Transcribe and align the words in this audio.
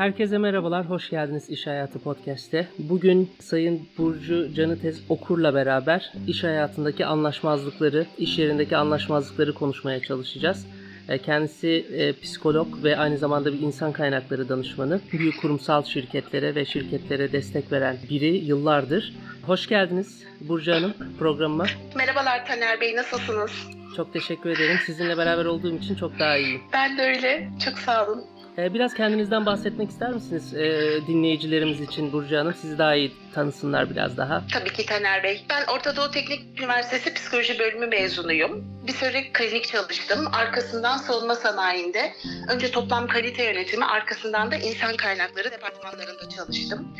Herkese 0.00 0.38
merhabalar, 0.38 0.90
hoş 0.90 1.10
geldiniz 1.10 1.50
İş 1.50 1.66
Hayatı 1.66 1.98
Podcast'te. 1.98 2.66
Bugün 2.78 3.30
Sayın 3.40 3.88
Burcu 3.98 4.54
Canıtez 4.54 5.00
Okur'la 5.08 5.54
beraber 5.54 6.12
iş 6.26 6.44
hayatındaki 6.44 7.06
anlaşmazlıkları, 7.06 8.06
iş 8.18 8.38
yerindeki 8.38 8.76
anlaşmazlıkları 8.76 9.54
konuşmaya 9.54 10.02
çalışacağız. 10.02 10.66
E, 11.08 11.18
kendisi 11.18 11.86
e, 11.92 12.12
psikolog 12.12 12.84
ve 12.84 12.98
aynı 12.98 13.18
zamanda 13.18 13.52
bir 13.52 13.60
insan 13.60 13.92
kaynakları 13.92 14.48
danışmanı. 14.48 15.00
Büyük 15.12 15.40
kurumsal 15.40 15.84
şirketlere 15.84 16.54
ve 16.54 16.64
şirketlere 16.64 17.32
destek 17.32 17.72
veren 17.72 17.96
biri 18.10 18.36
yıllardır. 18.36 19.14
Hoş 19.46 19.66
geldiniz 19.66 20.24
Burcu 20.40 20.72
Hanım 20.72 20.94
programıma. 21.18 21.66
Merhabalar 21.96 22.46
Taner 22.46 22.80
Bey, 22.80 22.96
nasılsınız? 22.96 23.52
Çok 23.96 24.12
teşekkür 24.12 24.50
ederim. 24.50 24.76
Sizinle 24.86 25.18
beraber 25.18 25.44
olduğum 25.44 25.76
için 25.76 25.94
çok 25.94 26.18
daha 26.18 26.36
iyiyim. 26.36 26.60
Ben 26.72 26.98
de 26.98 27.02
öyle. 27.02 27.48
Çok 27.64 27.78
sağ 27.78 28.06
olun. 28.06 28.39
Ee, 28.60 28.74
Biraz 28.74 28.94
kendinizden 28.94 29.46
bahsetmek 29.46 29.90
ister 29.90 30.10
misiniz 30.10 30.54
ee, 30.54 30.98
dinleyicilerimiz 31.06 31.80
için 31.80 32.12
Burcu 32.12 32.36
Hanım? 32.36 32.54
Sizi 32.54 32.78
daha 32.78 32.94
iyi 32.94 33.12
tanısınlar 33.34 33.90
biraz 33.90 34.16
daha. 34.16 34.42
Tabii 34.52 34.72
ki 34.72 34.86
Taner 34.86 35.22
Bey. 35.22 35.44
Ben 35.50 35.74
Orta 35.74 35.96
Doğu 35.96 36.10
Teknik 36.10 36.60
Üniversitesi 36.60 37.14
Psikoloji 37.14 37.58
Bölümü 37.58 37.86
mezunuyum. 37.86 38.64
Bir 38.86 38.92
süre 38.92 39.32
klinik 39.32 39.68
çalıştım. 39.68 40.28
Arkasından 40.32 40.96
savunma 40.96 41.34
sanayinde 41.34 42.12
önce 42.48 42.70
toplam 42.70 43.06
kalite 43.06 43.44
yönetimi, 43.44 43.84
arkasından 43.84 44.50
da 44.50 44.56
insan 44.56 44.96
kaynakları 44.96 45.50
departmanlarında 45.50 46.28
çalıştım. 46.28 46.96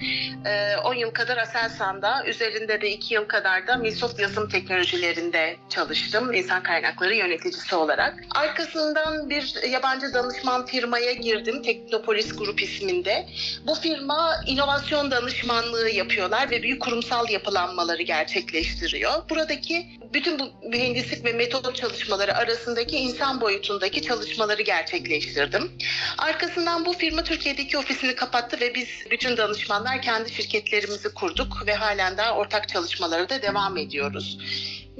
Ee, 0.46 0.76
10 0.76 0.94
yıl 0.94 1.10
kadar 1.10 1.36
Aselsan'da, 1.36 2.24
üzerinde 2.26 2.80
de 2.80 2.90
2 2.90 3.14
yıl 3.14 3.24
kadar 3.24 3.66
da 3.66 3.76
Microsoft 3.76 4.20
yazılım 4.20 4.48
teknolojilerinde 4.48 5.56
çalıştım. 5.68 6.32
insan 6.32 6.62
kaynakları 6.62 7.14
yöneticisi 7.14 7.74
olarak. 7.74 8.14
Arkasından 8.34 9.30
bir 9.30 9.68
yabancı 9.68 10.14
danışman 10.14 10.66
firmaya 10.66 11.12
girdim. 11.12 11.62
Teknopolis 11.62 12.36
Grup 12.36 12.62
isminde. 12.62 13.26
Bu 13.66 13.74
firma 13.74 14.34
inovasyon 14.46 15.10
danışmanlığı 15.10 15.90
yapıyorlar 15.90 16.50
ve 16.50 16.62
büyük 16.62 16.82
kurumsal 16.82 17.28
yapılanmaları 17.28 18.02
gerçekleştiriyor. 18.02 19.12
Buradaki 19.30 19.86
bütün 20.12 20.38
bu 20.38 20.52
mühendislik 20.68 21.24
ve 21.24 21.32
metot 21.32 21.76
çalışmaları 21.76 22.36
arasındaki 22.36 22.96
insan 22.96 23.40
boyutundaki 23.40 24.02
çalışmaları 24.02 24.62
gerçekleştirdim. 24.62 25.72
Arkasından 26.18 26.86
bu 26.86 26.92
firma 26.92 27.24
Türkiye'deki 27.24 27.78
ofisini 27.78 28.14
kapattı 28.14 28.60
ve 28.60 28.74
biz 28.74 28.88
bütün 29.10 29.36
danışmanlar 29.36 30.02
kendi 30.02 30.32
şirketlerimizi 30.32 31.14
kurduk 31.14 31.66
ve 31.66 31.74
halen 31.74 32.16
daha 32.16 32.36
ortak 32.36 32.68
çalışmalara 32.68 33.28
da 33.28 33.42
devam 33.42 33.76
ediyoruz. 33.76 34.38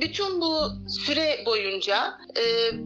Bütün 0.00 0.40
bu 0.40 0.72
süre 0.88 1.42
boyunca 1.46 2.18
e, 2.36 2.42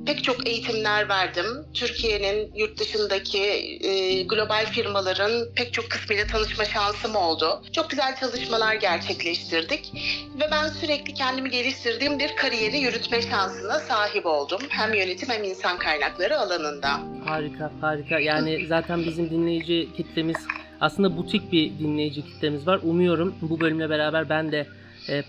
pek 0.07 0.25
çok 0.25 0.49
eğitimler 0.49 1.09
verdim. 1.09 1.47
Türkiye'nin 1.75 2.55
yurt 2.55 2.81
dışındaki 2.81 3.41
e, 3.81 4.23
global 4.23 4.67
firmaların 4.67 5.47
pek 5.57 5.73
çok 5.73 5.91
kısmıyla 5.91 6.27
tanışma 6.27 6.65
şansım 6.65 7.17
oldu. 7.17 7.63
Çok 7.73 7.91
güzel 7.91 8.17
çalışmalar 8.17 8.75
gerçekleştirdik 8.75 9.93
ve 10.41 10.45
ben 10.51 10.69
sürekli 10.69 11.15
kendimi 11.15 11.51
geliştirdiğim 11.51 12.19
bir 12.19 12.37
kariyeri 12.37 12.79
yürütme 12.79 13.23
şansına 13.23 13.79
sahip 13.79 14.27
oldum. 14.27 14.61
Hem 14.69 14.95
yönetim 14.95 15.29
hem 15.29 15.45
insan 15.45 15.79
kaynakları 15.79 16.41
alanında. 16.41 17.01
Harika, 17.25 17.73
harika. 17.81 18.19
Yani 18.19 18.67
zaten 18.67 19.05
bizim 19.05 19.31
dinleyici 19.31 19.89
kitlemiz 19.97 20.37
aslında 20.81 21.17
butik 21.17 21.53
bir 21.53 21.79
dinleyici 21.79 22.23
kitlemiz 22.23 22.67
var. 22.67 22.81
Umuyorum 22.83 23.35
bu 23.43 23.61
bölümle 23.61 23.91
beraber 23.91 24.29
ben 24.29 24.53
de 24.53 24.67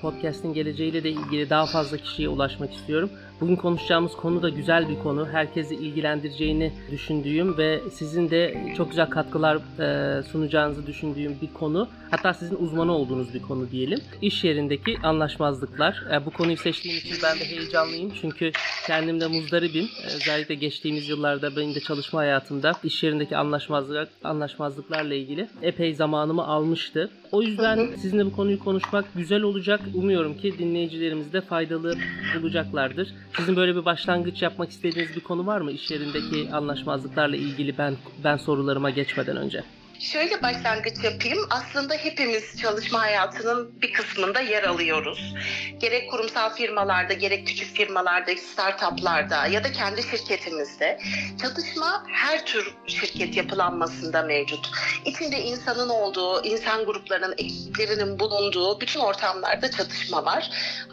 podcast'in 0.02 0.54
geleceğiyle 0.54 1.04
de 1.04 1.09
ilgili 1.09 1.50
daha 1.50 1.68
fazla 1.68 1.98
kişiye 1.98 2.30
ulaşmak 2.30 2.73
istiyorum. 2.73 3.12
Bugün 3.41 3.55
konuşacağımız 3.55 4.16
konu 4.16 4.41
da 4.41 4.50
güzel 4.50 4.89
bir 4.89 5.00
konu. 5.00 5.28
Herkesi 5.31 5.75
ilgilendireceğini 5.75 6.72
düşündüğüm 6.91 7.58
ve 7.58 7.81
sizin 7.91 8.30
de 8.30 8.73
çok 8.78 8.89
güzel 8.89 9.09
katkılar 9.09 9.58
e, 9.80 10.23
sunacağınızı 10.23 10.88
düşündüğüm 10.88 11.41
bir 11.41 11.53
konu. 11.53 11.89
Hatta 12.11 12.33
sizin 12.33 12.56
uzmanı 12.56 12.91
olduğunuz 12.91 13.33
bir 13.33 13.41
konu 13.41 13.72
diyelim. 13.72 14.00
İş 14.22 14.44
yerindeki 14.44 14.97
anlaşmazlıklar. 15.03 16.03
E, 16.12 16.25
bu 16.25 16.31
konuyu 16.31 16.57
seçtiğim 16.57 16.97
için 16.97 17.18
ben 17.23 17.40
de 17.40 17.46
heyecanlıyım. 17.46 18.12
Çünkü 18.22 18.51
kendim 18.88 19.22
de 19.22 19.28
muzdaribim. 19.28 19.85
E, 20.03 20.07
özellikle 20.16 20.56
geçtiğimiz 20.56 21.09
yıllarda 21.09 21.56
benim 21.56 21.75
de 21.75 21.79
çalışma 21.79 22.19
hayatımda 22.19 22.73
iş 22.84 23.03
yerindeki 23.03 23.38
anlaşmazlık, 23.38 24.09
anlaşmazlıklarla 24.23 25.13
ilgili 25.13 25.47
epey 25.62 25.94
zamanımı 25.94 26.47
almıştı. 26.47 27.09
O 27.31 27.41
yüzden 27.41 27.90
sizinle 28.02 28.25
bu 28.25 28.31
konuyu 28.31 28.59
konuşmak 28.59 29.06
güzel 29.16 29.41
olacak. 29.41 29.81
Umuyorum 29.94 30.38
ki 30.38 30.57
dinleyicilerimiz 30.59 31.34
de 31.34 31.41
faydalı 31.41 31.96
bulacaklardır. 32.41 33.13
Sizin 33.34 33.56
böyle 33.56 33.75
bir 33.75 33.86
başlangıç 33.86 34.41
yapmak 34.41 34.69
istediğiniz 34.69 35.16
bir 35.16 35.22
konu 35.22 35.46
var 35.46 35.62
mı 35.62 35.72
iş 35.72 35.91
yerindeki 35.91 36.50
anlaşmazlıklarla 36.53 37.36
ilgili 37.36 37.78
ben 37.78 37.97
ben 38.24 38.38
sorularıma 38.38 38.90
geçmeden 38.90 39.38
önce? 39.38 39.63
Şöyle 40.00 40.41
başlangıç 40.44 41.03
yapayım. 41.03 41.39
Aslında 41.50 41.94
hepimiz 41.94 42.61
çalışma 42.61 43.01
hayatının 43.01 43.81
bir 43.81 43.94
kısmında 43.94 44.39
yer 44.39 44.63
alıyoruz. 44.63 45.35
Gerek 45.79 46.11
kurumsal 46.11 46.56
firmalarda, 46.56 47.13
gerek 47.13 47.47
küçük 47.47 47.75
firmalarda, 47.75 48.31
startuplarda 48.35 49.47
ya 49.47 49.63
da 49.63 49.72
kendi 49.72 50.03
şirketimizde. 50.03 51.00
Çatışma 51.41 52.03
her 52.07 52.45
tür 52.45 52.73
şirket 52.88 53.38
yapılanmasında 53.38 54.22
mevcut. 54.22 54.69
İçinde 55.05 55.41
insanın 55.41 55.89
olduğu, 55.89 56.44
insan 56.44 56.85
gruplarının, 56.85 57.35
ekiplerinin 57.38 58.19
bulunduğu 58.19 58.81
bütün 58.81 59.00
ortamlarda 59.00 59.72
çatışma 59.72 60.25
var. 60.25 60.50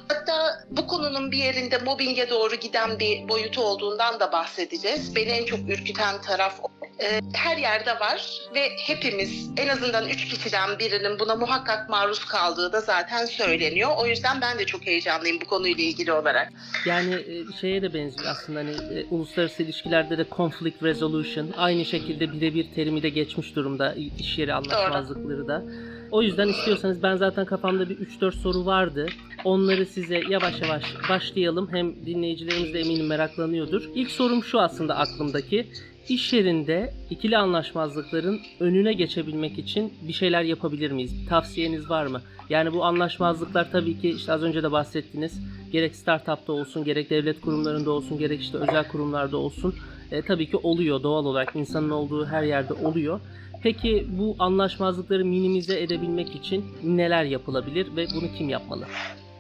Hatta 0.09 0.65
bu 0.71 0.87
konunun 0.87 1.31
bir 1.31 1.39
yerinde 1.39 1.79
mobbinge 1.79 2.31
doğru 2.31 2.55
giden 2.55 2.99
bir 2.99 3.29
boyutu 3.29 3.63
olduğundan 3.63 4.21
da 4.21 4.33
bahsedeceğiz. 4.33 5.17
Beni 5.17 5.31
en 5.31 5.45
çok 5.45 5.59
ürküten 5.69 6.21
taraf 6.21 6.61
Ee, 7.03 7.21
her 7.33 7.57
yerde 7.57 8.01
var 8.01 8.41
ve 8.55 8.69
hepimiz 8.77 9.51
en 9.57 9.69
azından 9.69 10.09
üç 10.09 10.29
kişiden 10.29 10.79
birinin 10.79 11.19
buna 11.19 11.37
muhakkak 11.37 11.89
maruz 11.89 12.25
kaldığı 12.25 12.73
da 12.73 12.81
zaten 12.81 13.27
söyleniyor. 13.27 13.91
O 13.99 14.07
yüzden 14.07 14.41
ben 14.41 14.59
de 14.59 14.67
çok 14.67 14.87
heyecanlıyım 14.87 15.41
bu 15.41 15.45
konuyla 15.45 15.85
ilgili 15.85 16.13
olarak. 16.13 16.53
Yani 16.87 17.15
e, 17.15 17.53
şeye 17.61 17.83
de 17.83 17.95
benziyor 17.95 18.31
aslında 18.31 18.59
hani 18.59 18.71
e, 18.71 19.05
uluslararası 19.11 19.63
ilişkilerde 19.63 20.19
de 20.19 20.27
conflict 20.37 20.83
resolution 20.83 21.49
aynı 21.57 21.85
şekilde 21.85 22.33
birebir 22.33 22.67
terimi 22.75 23.03
de 23.03 23.09
geçmiş 23.09 23.57
durumda 23.57 23.95
iş 24.19 24.39
yeri 24.39 24.55
anlaşmazlıkları 24.55 25.49
da. 25.49 25.63
O 26.11 26.23
yüzden 26.23 26.49
istiyorsanız 26.49 27.03
ben 27.03 27.17
zaten 27.17 27.45
kafamda 27.45 27.89
bir 27.89 27.97
3-4 27.97 28.33
soru 28.33 28.67
vardı. 28.67 29.07
Onları 29.45 29.87
size 29.87 30.21
yavaş 30.29 30.61
yavaş 30.61 30.83
başlayalım. 31.09 31.69
Hem 31.73 32.07
dinleyicilerimiz 32.07 32.75
de 32.75 32.81
eminim 32.81 33.07
meraklanıyordur. 33.07 33.83
İlk 33.95 34.11
sorum 34.11 34.45
şu 34.45 34.61
aslında 34.61 34.97
aklımdaki. 34.97 35.67
İş 36.09 36.33
yerinde 36.33 36.93
ikili 37.11 37.39
anlaşmazlıkların 37.39 38.41
önüne 38.61 38.93
geçebilmek 38.93 39.59
için 39.59 39.93
bir 40.09 40.13
şeyler 40.13 40.43
yapabilir 40.43 40.91
miyiz? 40.91 41.23
Bir 41.23 41.29
tavsiyeniz 41.29 41.91
var 41.91 42.07
mı? 42.07 42.23
Yani 42.51 42.73
bu 42.73 42.85
anlaşmazlıklar 42.85 43.73
tabii 43.73 44.01
ki 44.01 44.11
işte 44.11 44.33
az 44.33 44.43
önce 44.43 44.63
de 44.63 44.73
bahsettiniz. 44.73 45.41
Gerek 45.73 45.97
startupta 45.97 46.53
olsun, 46.53 46.85
gerek 46.85 47.11
devlet 47.11 47.41
kurumlarında 47.41 47.91
olsun, 47.91 48.19
gerek 48.19 48.41
işte 48.41 48.59
özel 48.59 48.89
kurumlarda 48.89 49.37
olsun. 49.37 49.75
E, 50.11 50.23
tabii 50.23 50.51
ki 50.51 50.57
oluyor 50.57 51.03
doğal 51.03 51.25
olarak. 51.25 51.57
insanın 51.57 51.91
olduğu 51.91 52.27
her 52.27 52.43
yerde 52.43 52.73
oluyor. 52.73 53.21
Peki 53.63 54.07
bu 54.19 54.37
anlaşmazlıkları 54.39 55.25
minimize 55.25 55.81
edebilmek 55.81 56.35
için 56.35 56.65
neler 56.85 57.25
yapılabilir 57.25 57.97
ve 57.97 58.07
bunu 58.15 58.35
kim 58.39 58.49
yapmalı? 58.49 58.85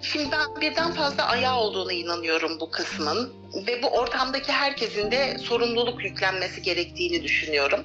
Şimdi 0.03 0.29
ben 0.33 0.61
birden 0.61 0.93
fazla 0.93 1.27
ayağı 1.27 1.57
olduğuna 1.57 1.93
inanıyorum 1.93 2.61
bu 2.61 2.71
kısmın 2.71 3.33
ve 3.67 3.83
bu 3.83 3.89
ortamdaki 3.89 4.53
herkesin 4.53 5.11
de 5.11 5.39
sorumluluk 5.39 6.05
yüklenmesi 6.05 6.63
gerektiğini 6.63 7.23
düşünüyorum. 7.23 7.81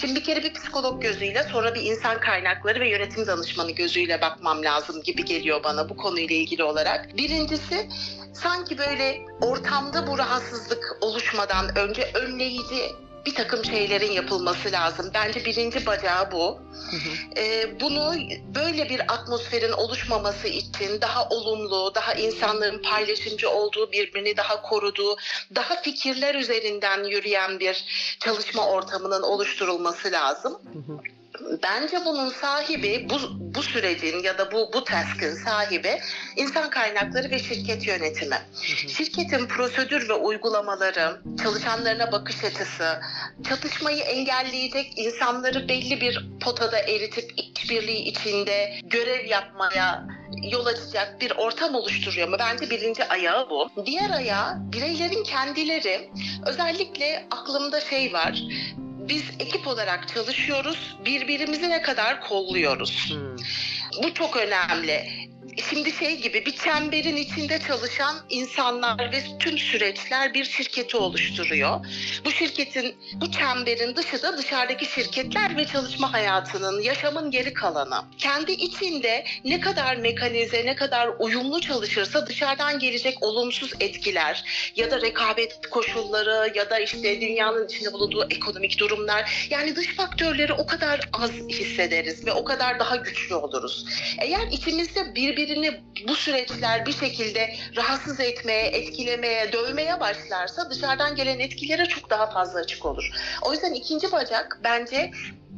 Şimdi 0.00 0.14
bir 0.14 0.24
kere 0.24 0.42
bir 0.42 0.52
psikolog 0.52 1.02
gözüyle 1.02 1.42
sonra 1.42 1.74
bir 1.74 1.82
insan 1.82 2.20
kaynakları 2.20 2.80
ve 2.80 2.88
yönetim 2.88 3.26
danışmanı 3.26 3.70
gözüyle 3.70 4.20
bakmam 4.20 4.62
lazım 4.62 5.02
gibi 5.02 5.24
geliyor 5.24 5.64
bana 5.64 5.88
bu 5.88 5.96
konuyla 5.96 6.36
ilgili 6.36 6.64
olarak. 6.64 7.16
Birincisi 7.16 7.88
sanki 8.34 8.78
böyle 8.78 9.20
ortamda 9.40 10.06
bu 10.06 10.18
rahatsızlık 10.18 10.98
oluşmadan 11.00 11.78
önce 11.78 12.10
önleyici 12.14 13.03
bir 13.26 13.34
takım 13.34 13.64
şeylerin 13.64 14.12
yapılması 14.12 14.72
lazım. 14.72 15.10
Bence 15.14 15.44
birinci 15.44 15.86
bacağı 15.86 16.32
bu. 16.32 16.58
Hı 16.90 16.96
hı. 16.96 17.40
Ee, 17.40 17.80
bunu 17.80 18.14
böyle 18.54 18.88
bir 18.88 19.12
atmosferin 19.12 19.72
oluşmaması 19.72 20.48
için 20.48 21.00
daha 21.00 21.28
olumlu, 21.28 21.94
daha 21.94 22.14
insanların 22.14 22.82
paylaşımcı 22.82 23.50
olduğu, 23.50 23.92
birbirini 23.92 24.36
daha 24.36 24.62
koruduğu, 24.62 25.16
daha 25.54 25.82
fikirler 25.82 26.34
üzerinden 26.34 27.04
yürüyen 27.04 27.60
bir 27.60 27.84
çalışma 28.20 28.68
ortamının 28.68 29.22
oluşturulması 29.22 30.12
lazım. 30.12 30.52
Hı 30.72 30.92
hı. 30.92 30.98
Bence 31.62 32.04
bunun 32.04 32.28
sahibi 32.28 33.06
bu, 33.10 33.16
bu 33.40 33.62
sürecin 33.62 34.22
ya 34.22 34.38
da 34.38 34.52
bu 34.52 34.70
bu 34.72 34.84
task'ın 34.84 35.34
sahibi 35.34 36.00
insan 36.36 36.70
kaynakları 36.70 37.30
ve 37.30 37.38
şirket 37.38 37.86
yönetimi. 37.86 38.36
Şirketin 38.88 39.46
prosedür 39.46 40.08
ve 40.08 40.14
uygulamaları, 40.14 41.20
çalışanlarına 41.42 42.12
bakış 42.12 42.44
açısı, 42.44 43.00
çatışmayı 43.48 44.02
engelleyecek 44.02 44.98
insanları 44.98 45.68
belli 45.68 46.00
bir 46.00 46.26
potada 46.40 46.78
eritip 46.78 47.32
işbirliği 47.36 48.04
içinde 48.04 48.74
görev 48.84 49.26
yapmaya 49.26 50.06
yol 50.50 50.66
açacak 50.66 51.20
bir 51.20 51.30
ortam 51.36 51.74
oluşturuyor 51.74 52.28
mu? 52.28 52.36
Bence 52.38 52.70
birinci 52.70 53.04
ayağı 53.04 53.50
bu. 53.50 53.68
Diğer 53.86 54.10
ayağı 54.10 54.72
bireylerin 54.72 55.24
kendileri 55.24 56.10
özellikle 56.46 57.26
aklımda 57.30 57.80
şey 57.80 58.12
var 58.12 58.42
biz 59.08 59.22
ekip 59.38 59.66
olarak 59.66 60.08
çalışıyoruz. 60.08 60.96
Birbirimizi 61.04 61.70
ne 61.70 61.82
kadar 61.82 62.20
kolluyoruz. 62.20 63.10
Hmm. 63.10 63.36
Bu 64.02 64.14
çok 64.14 64.36
önemli. 64.36 65.23
Şimdi 65.62 65.92
şey 65.92 66.20
gibi 66.20 66.46
bir 66.46 66.56
çemberin 66.56 67.16
içinde 67.16 67.58
çalışan 67.58 68.16
insanlar 68.28 69.12
ve 69.12 69.22
tüm 69.38 69.58
süreçler 69.58 70.34
bir 70.34 70.44
şirketi 70.44 70.96
oluşturuyor. 70.96 71.86
Bu 72.24 72.30
şirketin, 72.30 72.96
bu 73.14 73.30
çemberin 73.30 73.96
dışı 73.96 74.22
da 74.22 74.38
dışarıdaki 74.38 74.86
şirketler 74.86 75.56
ve 75.56 75.64
çalışma 75.64 76.12
hayatının, 76.12 76.82
yaşamın 76.82 77.30
geri 77.30 77.54
kalanı. 77.54 78.04
Kendi 78.18 78.52
içinde 78.52 79.24
ne 79.44 79.60
kadar 79.60 79.96
mekanize, 79.96 80.66
ne 80.66 80.76
kadar 80.76 81.10
uyumlu 81.18 81.60
çalışırsa 81.60 82.26
dışarıdan 82.26 82.78
gelecek 82.78 83.22
olumsuz 83.22 83.72
etkiler 83.80 84.44
ya 84.76 84.90
da 84.90 85.00
rekabet 85.00 85.70
koşulları 85.70 86.52
ya 86.54 86.70
da 86.70 86.78
işte 86.78 87.20
dünyanın 87.20 87.66
içinde 87.68 87.92
bulunduğu 87.92 88.26
ekonomik 88.30 88.78
durumlar 88.78 89.46
yani 89.50 89.76
dış 89.76 89.96
faktörleri 89.96 90.52
o 90.52 90.66
kadar 90.66 91.00
az 91.12 91.30
hissederiz 91.30 92.26
ve 92.26 92.32
o 92.32 92.44
kadar 92.44 92.78
daha 92.78 92.96
güçlü 92.96 93.34
oluruz. 93.34 93.86
Eğer 94.18 94.46
içimizde 94.52 95.14
birbirini 95.44 95.80
bu 96.08 96.14
süreçler 96.14 96.86
bir 96.86 96.92
şekilde 96.92 97.54
rahatsız 97.76 98.20
etmeye, 98.20 98.66
etkilemeye, 98.66 99.52
dövmeye 99.52 100.00
başlarsa 100.00 100.70
dışarıdan 100.70 101.16
gelen 101.16 101.38
etkilere 101.38 101.86
çok 101.86 102.10
daha 102.10 102.30
fazla 102.30 102.58
açık 102.60 102.86
olur. 102.86 103.10
O 103.42 103.52
yüzden 103.52 103.74
ikinci 103.74 104.12
bacak 104.12 104.60
bence 104.64 105.10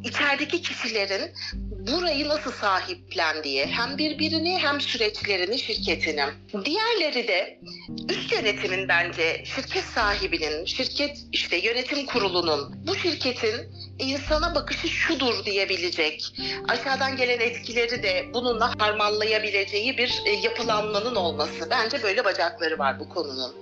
içerideki 0.05 0.63
kişilerin 0.63 1.33
burayı 1.63 2.29
nasıl 2.29 2.53
sahiplendiği 2.53 3.67
hem 3.67 3.99
birbirini 3.99 4.59
hem 4.59 4.81
süreçlerini 4.81 5.59
şirketini. 5.59 6.25
Diğerleri 6.65 7.29
de 7.29 7.59
üst 8.11 8.33
yönetimin 8.33 8.89
bence 8.89 9.45
şirket 9.45 9.85
sahibinin, 9.85 10.65
şirket 10.65 11.19
işte 11.33 11.57
yönetim 11.57 12.07
kurulunun 12.07 12.87
bu 12.87 12.97
şirketin 12.97 13.55
insana 13.99 14.55
bakışı 14.55 14.89
şudur 14.89 15.45
diyebilecek, 15.45 16.33
aşağıdan 16.69 17.17
gelen 17.17 17.41
etkileri 17.41 18.03
de 18.03 18.25
bununla 18.35 18.73
harmanlayabileceği 18.79 19.99
bir 19.99 20.23
e, 20.27 20.31
yapılanmanın 20.31 21.15
olması. 21.15 21.71
Bence 21.71 22.03
böyle 22.03 22.25
bacakları 22.25 22.79
var 22.79 23.01
bu 23.01 23.09
konunun. 23.09 23.53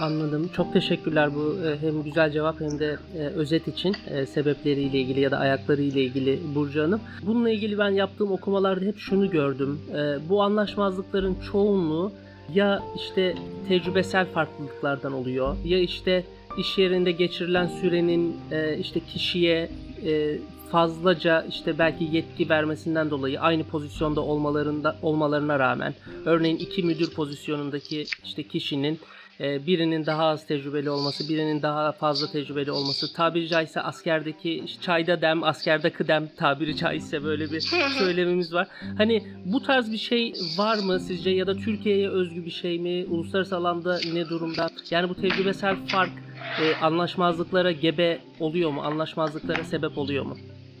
Anladım. 0.00 0.50
Çok 0.56 0.72
teşekkürler 0.72 1.34
bu 1.34 1.56
e, 1.66 1.86
hem 1.86 2.02
güzel 2.02 2.32
cevap 2.32 2.60
hem 2.60 2.78
de 2.78 2.98
e, 3.18 3.18
özet 3.18 3.68
için 3.68 3.96
sebepleriyle 4.34 4.98
ilgili 4.98 5.20
ya 5.20 5.30
da 5.30 5.38
ayaklarıyla 5.38 6.00
ilgili 6.00 6.40
Burcu 6.54 6.82
Hanım. 6.82 7.00
Bununla 7.22 7.50
ilgili 7.50 7.78
ben 7.78 7.90
yaptığım 7.90 8.32
okumalarda 8.32 8.84
hep 8.84 8.98
şunu 8.98 9.30
gördüm. 9.30 9.80
Bu 10.28 10.42
anlaşmazlıkların 10.42 11.36
çoğunluğu 11.52 12.12
ya 12.54 12.82
işte 12.96 13.34
tecrübesel 13.68 14.26
farklılıklardan 14.26 15.12
oluyor 15.12 15.56
ya 15.64 15.78
işte 15.78 16.24
iş 16.58 16.78
yerinde 16.78 17.12
geçirilen 17.12 17.66
sürenin 17.66 18.36
e, 18.50 18.78
işte 18.78 19.00
kişiye 19.00 19.70
e, 20.06 20.38
fazlaca 20.70 21.46
işte 21.48 21.78
belki 21.78 22.04
yetki 22.12 22.48
vermesinden 22.48 23.10
dolayı 23.10 23.40
aynı 23.40 23.64
pozisyonda 23.64 24.20
olmalarında 24.20 24.96
olmalarına 25.02 25.58
rağmen 25.58 25.94
örneğin 26.24 26.56
iki 26.56 26.82
müdür 26.82 27.10
pozisyonundaki 27.10 28.04
işte 28.24 28.42
kişinin 28.42 28.98
e, 29.40 29.66
birinin 29.66 30.06
daha 30.06 30.24
az 30.24 30.46
tecrübeli 30.46 30.90
olması, 30.90 31.28
birinin 31.28 31.62
daha 31.62 31.92
fazla 31.92 32.32
tecrübeli 32.32 32.70
olması, 32.70 33.12
tabiri 33.12 33.48
caizse 33.48 33.80
askerdeki 33.80 34.64
çayda 34.80 35.22
dem, 35.22 35.44
askerde 35.44 35.90
kıdem 35.90 36.28
tabiri 36.36 36.76
caizse 36.76 37.24
böyle 37.24 37.52
bir 37.52 37.60
söylemimiz 37.98 38.54
var. 38.54 38.68
Hani 38.98 39.22
bu 39.44 39.62
tarz 39.62 39.92
bir 39.92 39.98
şey 39.98 40.32
var 40.58 40.78
mı 40.78 41.00
sizce 41.00 41.30
ya 41.30 41.46
da 41.46 41.56
Türkiye'ye 41.56 42.10
özgü 42.10 42.44
bir 42.44 42.50
şey 42.50 42.78
mi? 42.78 43.06
Uluslararası 43.08 43.56
alanda 43.56 44.00
ne 44.12 44.28
durumda? 44.28 44.68
Yani 44.90 45.08
bu 45.08 45.14
tecrübesel 45.14 45.76
fark 45.86 46.25
e, 46.60 46.74
anlaşmazlıklara 46.84 47.72
gebe 47.72 48.18
oluyor 48.40 48.70
mu? 48.70 48.82
Anlaşmazlıklara 48.82 49.64
sebep 49.64 49.98
oluyor 49.98 50.24
mu? 50.24 50.36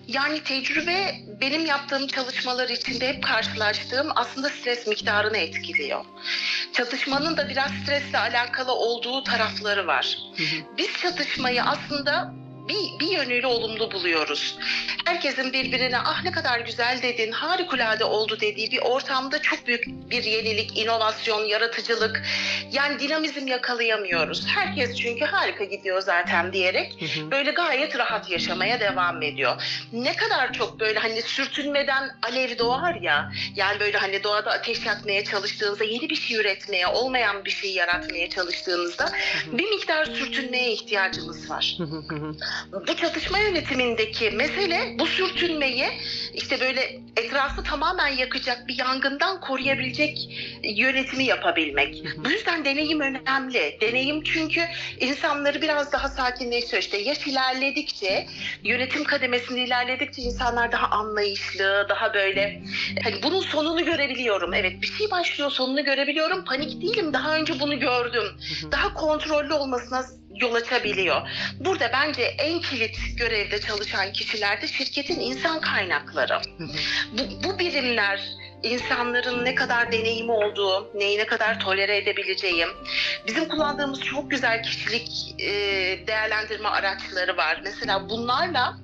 Yani 0.08 0.42
tecrübe 0.42 1.14
benim 1.40 1.66
yaptığım 1.66 2.06
çalışmalar 2.06 2.68
içinde 2.68 3.08
hep 3.08 3.22
karşılaştığım 3.24 4.06
aslında 4.16 4.48
stres 4.48 4.86
miktarını 4.86 5.36
etkiliyor. 5.36 6.04
Çatışmanın 6.72 7.36
da 7.36 7.48
biraz 7.48 7.70
stresle 7.82 8.18
alakalı 8.18 8.72
olduğu 8.72 9.24
tarafları 9.24 9.86
var. 9.86 10.18
Biz 10.78 10.88
çatışmayı 11.02 11.62
aslında 11.62 12.34
bir, 12.68 13.00
bir 13.00 13.12
yönüyle 13.12 13.46
olumlu 13.46 13.92
buluyoruz. 13.92 14.58
Herkesin 15.04 15.52
birbirine 15.52 15.98
ah 15.98 16.24
ne 16.24 16.32
kadar 16.32 16.60
güzel 16.60 17.02
dedin, 17.02 17.32
harikulade 17.32 18.04
oldu 18.04 18.40
dediği 18.40 18.70
bir 18.70 18.78
ortamda 18.78 19.42
çok 19.42 19.66
büyük 19.66 19.86
bir 20.10 20.24
yenilik, 20.24 20.78
inovasyon, 20.78 21.44
yaratıcılık 21.44 22.22
yani 22.72 22.98
dinamizm 22.98 23.46
yakalayamıyoruz. 23.46 24.46
Herkes 24.46 24.96
çünkü 24.96 25.24
harika 25.24 25.64
gidiyor 25.64 26.00
zaten 26.00 26.52
diyerek 26.52 26.96
Hı 27.00 27.20
hı. 27.20 27.30
böyle 27.30 27.50
gayet 27.50 27.98
rahat 27.98 28.30
yaşamaya 28.30 28.80
devam 28.80 29.22
ediyor. 29.22 29.62
Ne 29.92 30.16
kadar 30.16 30.52
çok 30.52 30.80
böyle 30.80 30.98
hani 30.98 31.22
sürtünmeden 31.22 32.10
alev 32.22 32.58
doğar 32.58 32.94
ya. 32.94 33.32
Yani 33.56 33.80
böyle 33.80 33.98
hani 33.98 34.22
doğada 34.22 34.50
ateş 34.50 34.86
yakmaya 34.86 35.24
çalıştığınızda 35.24 35.84
yeni 35.84 36.10
bir 36.10 36.16
şey 36.16 36.36
üretmeye, 36.36 36.86
olmayan 36.86 37.44
bir 37.44 37.50
şey 37.50 37.72
yaratmaya 37.72 38.30
çalıştığınızda 38.30 39.12
bir 39.52 39.70
miktar 39.70 40.04
sürtünmeye 40.04 40.72
ihtiyacımız 40.72 41.50
var. 41.50 41.78
Bu 42.72 42.96
çatışma 42.96 43.38
yönetimindeki 43.38 44.30
mesele 44.30 44.96
bu 44.98 45.06
sürtünmeyi 45.06 45.86
işte 46.34 46.60
böyle 46.60 47.00
etrafı 47.16 47.62
tamamen 47.62 48.08
yakacak 48.08 48.68
bir 48.68 48.78
yangından 48.78 49.40
koruyabilecek 49.40 50.28
yönetimi 50.64 51.24
yapabilmek. 51.24 52.04
Bu 52.16 52.30
yüzden 52.30 52.64
deneyim 52.64 53.00
önemli. 53.00 53.78
Deneyim 53.80 54.22
çünkü 54.22 54.60
insanları 55.00 55.62
biraz 55.62 55.92
daha 55.92 56.08
sakinleştiriyor. 56.08 56.82
İşte 56.82 56.96
yaş 56.96 57.26
ilerledikçe, 57.26 58.26
yönetim 58.62 59.04
kademesinde 59.04 59.60
ilerledikçe 59.60 60.22
insanlar 60.22 60.72
daha 60.72 60.86
anlayışlı, 60.86 61.86
daha 61.88 62.14
böyle 62.14 62.62
hani 63.04 63.22
bunun 63.22 63.40
sonunu 63.40 63.84
görebiliyorum. 63.84 64.54
Evet 64.54 64.82
bir 64.82 64.86
şey 64.86 65.10
başlıyor 65.10 65.50
sonunu 65.50 65.84
görebiliyorum. 65.84 66.44
Panik 66.44 66.82
değilim. 66.82 67.12
Daha 67.12 67.36
önce 67.36 67.60
bunu 67.60 67.80
gördüm. 67.80 68.24
Daha 68.72 68.94
kontrollü 68.94 69.52
olmasına 69.54 70.04
yol 70.40 70.54
açabiliyor. 70.54 71.28
Burada 71.60 71.90
bence 71.92 72.22
en 72.22 72.60
kilit 72.60 72.98
görevde 73.18 73.60
çalışan 73.60 74.12
kişiler 74.12 74.62
de 74.62 74.68
şirketin 74.68 75.20
insan 75.20 75.60
kaynakları. 75.60 76.40
Bu, 77.12 77.44
bu 77.44 77.58
birimler 77.58 78.20
insanların 78.62 79.44
ne 79.44 79.54
kadar 79.54 79.92
deneyimi 79.92 80.32
olduğu, 80.32 80.90
neyi 80.94 81.18
ne 81.18 81.26
kadar 81.26 81.60
tolere 81.60 81.96
edebileceğim. 81.96 82.68
Bizim 83.26 83.48
kullandığımız 83.48 84.00
çok 84.00 84.30
güzel 84.30 84.62
kişilik 84.62 85.34
e, 85.38 85.50
değerlendirme 86.06 86.68
araçları 86.68 87.36
var. 87.36 87.60
Mesela 87.64 88.08
bunlarla 88.08 88.76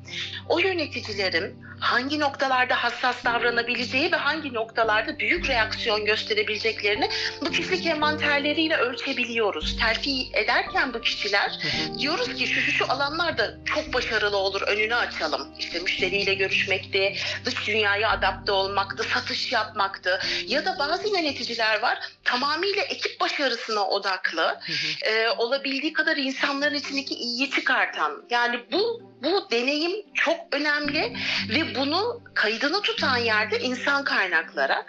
o 0.49 0.59
yöneticilerin 0.59 1.72
hangi 1.83 2.21
noktalarda 2.21 2.85
hassas 2.85 3.25
davranabileceği 3.25 4.13
ve 4.13 4.17
hangi 4.17 4.55
noktalarda 4.55 5.19
büyük 5.19 5.49
reaksiyon 5.49 6.05
gösterebileceklerini 6.05 7.09
bu 7.41 7.51
kişilik 7.51 7.87
envanterleriyle 7.87 8.77
ölçebiliyoruz. 8.77 9.77
Terfi 9.77 10.29
ederken 10.33 10.95
bu 10.95 11.01
kişiler 11.01 11.59
Hı 11.63 11.69
hı. 11.69 11.99
diyoruz 11.99 12.35
ki 12.35 12.47
şu 12.47 12.61
şu 12.61 12.73
şu 12.73 12.93
alanlarda 12.93 13.55
çok 13.65 13.95
başarılı 13.95 14.37
olur 14.37 14.63
önünü 14.63 14.95
açalım. 14.95 15.49
İşte 15.59 15.79
müşteriyle 15.79 16.35
görüşmekti, 16.35 17.17
dış 17.45 17.67
dünyaya 17.67 18.11
adapte 18.11 18.53
olmaktı, 18.53 19.05
satış 19.15 19.53
yapmaktı. 19.53 20.21
Ya 20.47 20.65
da 20.65 20.79
bazı 20.79 21.09
yöneticiler 21.09 21.83
var 21.83 21.99
tamamıyla 22.25 22.83
ekip 22.83 23.21
başarısına 23.21 23.87
odaklı. 23.87 24.43
Hı 24.43 24.73
hı. 24.73 25.11
e, 25.11 25.31
olabildiği 25.31 25.93
kadar 25.93 26.17
insanların 26.17 26.75
içindeki 26.75 27.15
iyiyi 27.15 27.51
çıkartan. 27.51 28.25
Yani 28.31 28.61
bu 28.73 29.12
bu 29.25 29.51
deneyim 29.51 29.93
çok 30.15 30.37
önemli 30.53 31.13
ve 31.49 31.75
bunu 31.75 32.21
kaydını 32.35 32.83
tutan 32.83 33.17
yerde 33.17 33.61
insan 33.61 34.05
kaynaklara. 34.05 34.87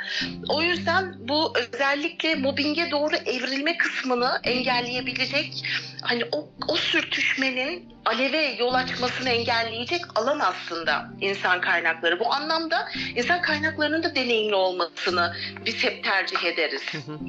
O 0.50 0.62
yüzden 0.62 1.16
bu 1.20 1.54
özellikle 1.58 2.36
mobbinge 2.36 2.92
doğru 2.92 3.16
evrilme 3.16 3.78
kısmını 3.78 4.40
engelleyebilecek 4.44 5.64
hani 6.02 6.24
o, 6.32 6.50
o 6.68 6.76
sürtüşmenin 6.76 7.93
aleve 8.06 8.56
yol 8.60 8.74
açmasını 8.74 9.30
engelleyecek 9.30 10.02
alan 10.16 10.40
aslında 10.40 11.10
insan 11.22 11.62
kaynakları. 11.62 12.20
Bu 12.20 12.34
anlamda 12.34 12.78
insan 13.16 13.42
kaynaklarının 13.42 14.04
da 14.04 14.16
deneyimli 14.16 14.56
olmasını 14.56 15.34
biz 15.66 15.84
hep 15.84 16.04
tercih 16.04 16.44
ederiz. 16.44 16.82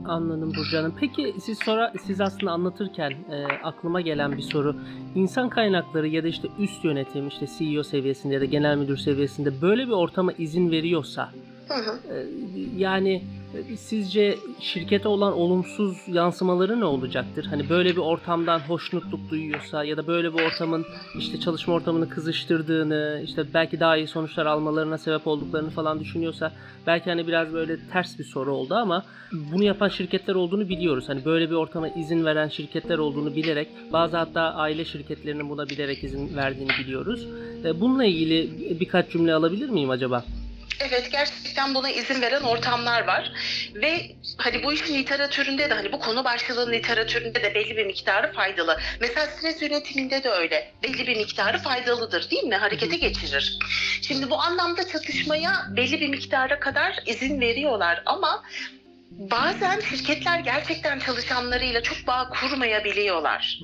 Anladım 0.06 0.52
Burcu 0.56 0.78
Hanım. 0.78 0.96
Peki 1.00 1.34
siz 1.44 1.58
sonra 1.58 1.92
siz 2.06 2.20
aslında 2.20 2.52
anlatırken 2.52 3.10
e, 3.10 3.44
aklıma 3.62 4.00
gelen 4.00 4.36
bir 4.36 4.42
soru. 4.42 4.76
İnsan 5.14 5.48
kaynakları 5.48 6.08
ya 6.08 6.24
da 6.24 6.28
işte 6.28 6.48
üst 6.58 6.84
yönetim 6.84 7.28
işte 7.28 7.46
CEO 7.58 7.82
seviyesinde 7.82 8.34
ya 8.34 8.40
da 8.40 8.44
genel 8.44 8.76
müdür 8.76 8.96
seviyesinde 8.96 9.62
böyle 9.62 9.86
bir 9.86 9.92
ortama 9.92 10.32
izin 10.32 10.70
veriyorsa 10.70 11.30
Yani 12.76 13.22
Sizce 13.78 14.38
şirkete 14.60 15.08
olan 15.08 15.32
olumsuz 15.32 15.98
yansımaları 16.06 16.80
ne 16.80 16.84
olacaktır? 16.84 17.44
Hani 17.44 17.68
böyle 17.68 17.90
bir 17.90 18.00
ortamdan 18.00 18.58
hoşnutluk 18.58 19.30
duyuyorsa 19.30 19.84
ya 19.84 19.96
da 19.96 20.06
böyle 20.06 20.34
bir 20.34 20.40
ortamın 20.42 20.86
işte 21.18 21.40
çalışma 21.40 21.74
ortamını 21.74 22.08
kızıştırdığını, 22.08 23.20
işte 23.24 23.44
belki 23.54 23.80
daha 23.80 23.96
iyi 23.96 24.06
sonuçlar 24.06 24.46
almalarına 24.46 24.98
sebep 24.98 25.26
olduklarını 25.26 25.70
falan 25.70 26.00
düşünüyorsa 26.00 26.52
belki 26.86 27.10
hani 27.10 27.26
biraz 27.26 27.52
böyle 27.52 27.76
ters 27.92 28.18
bir 28.18 28.24
soru 28.24 28.54
oldu 28.54 28.74
ama 28.74 29.04
bunu 29.32 29.64
yapan 29.64 29.88
şirketler 29.88 30.34
olduğunu 30.34 30.68
biliyoruz. 30.68 31.08
Hani 31.08 31.24
böyle 31.24 31.50
bir 31.50 31.54
ortama 31.54 31.88
izin 31.88 32.24
veren 32.24 32.48
şirketler 32.48 32.98
olduğunu 32.98 33.36
bilerek 33.36 33.68
bazı 33.92 34.16
hatta 34.16 34.40
aile 34.40 34.84
şirketlerinin 34.84 35.50
buna 35.50 35.68
bilerek 35.68 36.04
izin 36.04 36.36
verdiğini 36.36 36.70
biliyoruz. 36.84 37.28
Bununla 37.80 38.04
ilgili 38.04 38.50
birkaç 38.80 39.10
cümle 39.10 39.34
alabilir 39.34 39.68
miyim 39.68 39.90
acaba? 39.90 40.24
Evet 40.80 41.12
gerçekten 41.12 41.74
buna 41.74 41.90
izin 41.90 42.22
veren 42.22 42.42
ortamlar 42.42 43.06
var 43.06 43.32
ve 43.74 44.16
hani 44.36 44.62
bu 44.62 44.72
işin 44.72 44.94
literatüründe 44.94 45.70
de 45.70 45.74
hani 45.74 45.92
bu 45.92 46.00
konu 46.00 46.24
başlığının 46.24 46.72
literatüründe 46.72 47.42
de 47.42 47.54
belli 47.54 47.76
bir 47.76 47.86
miktarı 47.86 48.32
faydalı. 48.32 48.80
Mesela 49.00 49.26
stres 49.26 49.62
yönetiminde 49.62 50.22
de 50.24 50.30
öyle. 50.30 50.72
Belli 50.82 51.06
bir 51.06 51.16
miktarı 51.16 51.58
faydalıdır 51.58 52.30
değil 52.30 52.44
mi? 52.44 52.56
Harekete 52.56 52.96
geçirir. 52.96 53.58
Şimdi 54.02 54.30
bu 54.30 54.40
anlamda 54.40 54.88
çatışmaya 54.88 55.66
belli 55.76 56.00
bir 56.00 56.08
miktara 56.08 56.60
kadar 56.60 56.98
izin 57.06 57.40
veriyorlar 57.40 58.02
ama 58.06 58.42
bazen 59.10 59.80
şirketler 59.80 60.38
gerçekten 60.38 60.98
çalışanlarıyla 60.98 61.82
çok 61.82 62.06
bağ 62.06 62.28
kurmayabiliyorlar. 62.28 63.60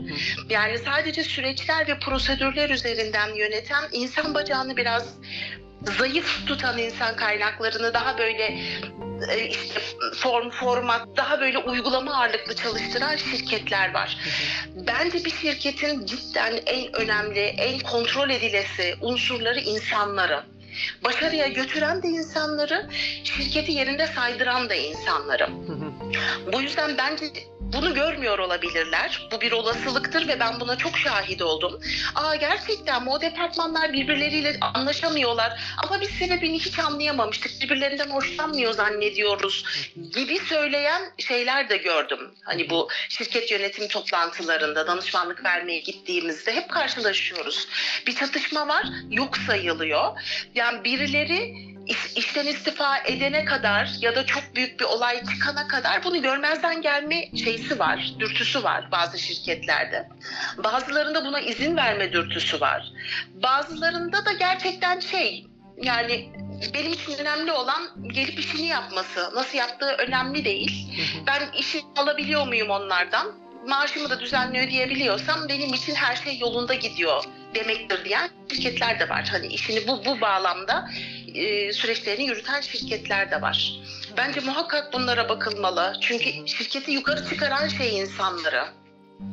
Yani 0.51 0.79
sadece 0.79 1.25
süreçler 1.25 1.89
ve 1.89 1.99
prosedürler 1.99 2.71
üzerinden 2.71 3.35
yöneten 3.35 3.85
insan 3.93 4.35
bacağını 4.35 4.77
biraz 4.77 5.15
zayıf 5.99 6.47
tutan 6.47 6.79
insan 6.79 7.17
kaynaklarını 7.17 7.95
daha 7.95 8.19
böyle 8.19 8.59
e, 9.29 9.49
işte 9.49 9.81
form 10.17 10.51
format 10.51 11.09
daha 11.17 11.41
böyle 11.41 11.59
uygulama 11.59 12.15
ağırlıklı 12.15 12.57
çalıştıran 12.57 13.17
şirketler 13.17 13.95
var. 13.95 14.19
Bence 14.75 15.25
bir 15.25 15.31
şirketin 15.31 16.07
cidden 16.07 16.61
en 16.67 16.93
önemli, 16.93 17.41
en 17.41 17.79
kontrol 17.79 18.31
edilesi 18.31 18.95
unsurları 19.01 19.61
insanları. 19.61 20.43
Başarıya 21.05 21.49
götüren 21.49 22.03
de 22.03 22.09
insanları, 22.09 22.91
şirketi 23.25 23.73
yerinde 23.73 24.07
saydıran 24.07 24.71
da 24.71 24.75
insanları. 24.75 25.49
Bu 26.53 26.61
yüzden 26.61 26.99
bence 26.99 27.27
bunu 27.73 27.95
görmüyor 27.95 28.39
olabilirler. 28.39 29.29
Bu 29.33 29.41
bir 29.41 29.53
olasılıktır 29.53 30.29
ve 30.29 30.41
ben 30.41 30.61
buna 30.61 30.77
çok 30.77 30.99
şahit 30.99 31.43
oldum. 31.43 31.81
Aa 32.15 32.35
gerçekten 32.35 33.07
bu 33.07 33.13
o 33.13 33.21
departmanlar 33.21 33.93
birbirleriyle 33.93 34.57
anlaşamıyorlar 34.61 35.61
ama 35.85 36.01
biz 36.01 36.11
sebebini 36.11 36.59
hiç 36.59 36.79
anlayamamıştık. 36.79 37.63
Birbirlerinden 37.63 38.11
hoşlanmıyor 38.11 38.73
zannediyoruz 38.73 39.65
gibi 40.15 40.39
söyleyen 40.39 41.03
şeyler 41.19 41.69
de 41.69 41.77
gördüm. 41.77 42.31
Hani 42.43 42.71
bu 42.71 42.89
şirket 43.09 43.51
yönetim 43.51 43.89
toplantılarında 43.89 44.87
danışmanlık 44.87 45.45
vermeye 45.45 45.81
gittiğimizde 45.81 46.53
hep 46.53 46.71
karşılaşıyoruz. 46.71 47.69
Bir 48.07 48.15
çatışma 48.15 48.69
var, 48.69 48.87
yok 49.11 49.37
sayılıyor. 49.37 50.21
Yani 50.55 50.85
birileri 50.85 51.70
işten 52.17 52.47
istifa 52.47 52.99
edene 52.99 53.45
kadar 53.45 53.91
ya 54.01 54.17
da 54.17 54.27
çok 54.27 54.43
büyük 54.57 54.81
bir 54.81 54.85
olay 54.85 55.25
çıkana 55.25 55.69
kadar 55.69 56.05
bunu 56.05 56.23
görmezden 56.23 56.83
gelme 56.83 57.37
şeysi 57.45 57.79
var, 57.79 58.15
dürtüsü 58.19 58.63
var 58.63 58.89
bazı 58.93 59.19
şirketlerde. 59.19 60.09
Bazılarında 60.65 61.25
buna 61.25 61.41
izin 61.41 61.77
verme 61.77 62.13
dürtüsü 62.13 62.61
var. 62.61 62.93
Bazılarında 63.43 64.25
da 64.25 64.33
gerçekten 64.33 65.01
şey 65.01 65.47
yani 65.83 66.33
benim 66.75 66.93
için 66.93 67.19
önemli 67.19 67.53
olan 67.53 67.83
gelip 68.13 68.39
işini 68.39 68.67
yapması. 68.67 69.35
Nasıl 69.35 69.59
yaptığı 69.59 69.87
önemli 69.99 70.45
değil. 70.45 70.89
Ben 71.27 71.43
işi 71.59 71.81
alabiliyor 71.97 72.47
muyum 72.47 72.71
onlardan? 72.71 73.50
Maaşımı 73.69 74.11
da 74.11 74.21
düzenli 74.21 74.59
ödeyebiliyorsam 74.59 75.49
benim 75.49 75.75
için 75.75 75.95
her 75.95 76.17
şey 76.17 76.39
yolunda 76.39 76.75
gidiyor 76.75 77.25
demektir 77.55 78.05
diyen 78.05 78.31
şirketler 78.53 79.01
de 79.01 79.09
var. 79.09 79.29
Hani 79.33 79.47
işini 79.47 79.87
bu 79.89 80.05
bu 80.05 80.21
bağlamda 80.21 80.91
e, 81.35 81.73
süreçlerini 81.73 82.27
yürüten 82.27 82.61
şirketler 82.61 83.31
de 83.31 83.43
var. 83.43 83.81
Bence 84.17 84.41
muhakkak 84.41 84.93
bunlara 84.93 85.29
bakılmalı. 85.29 85.93
Çünkü 86.01 86.25
şirketi 86.47 86.91
yukarı 86.91 87.29
çıkaran 87.29 87.69
şey 87.69 87.99
insanları. 87.99 88.65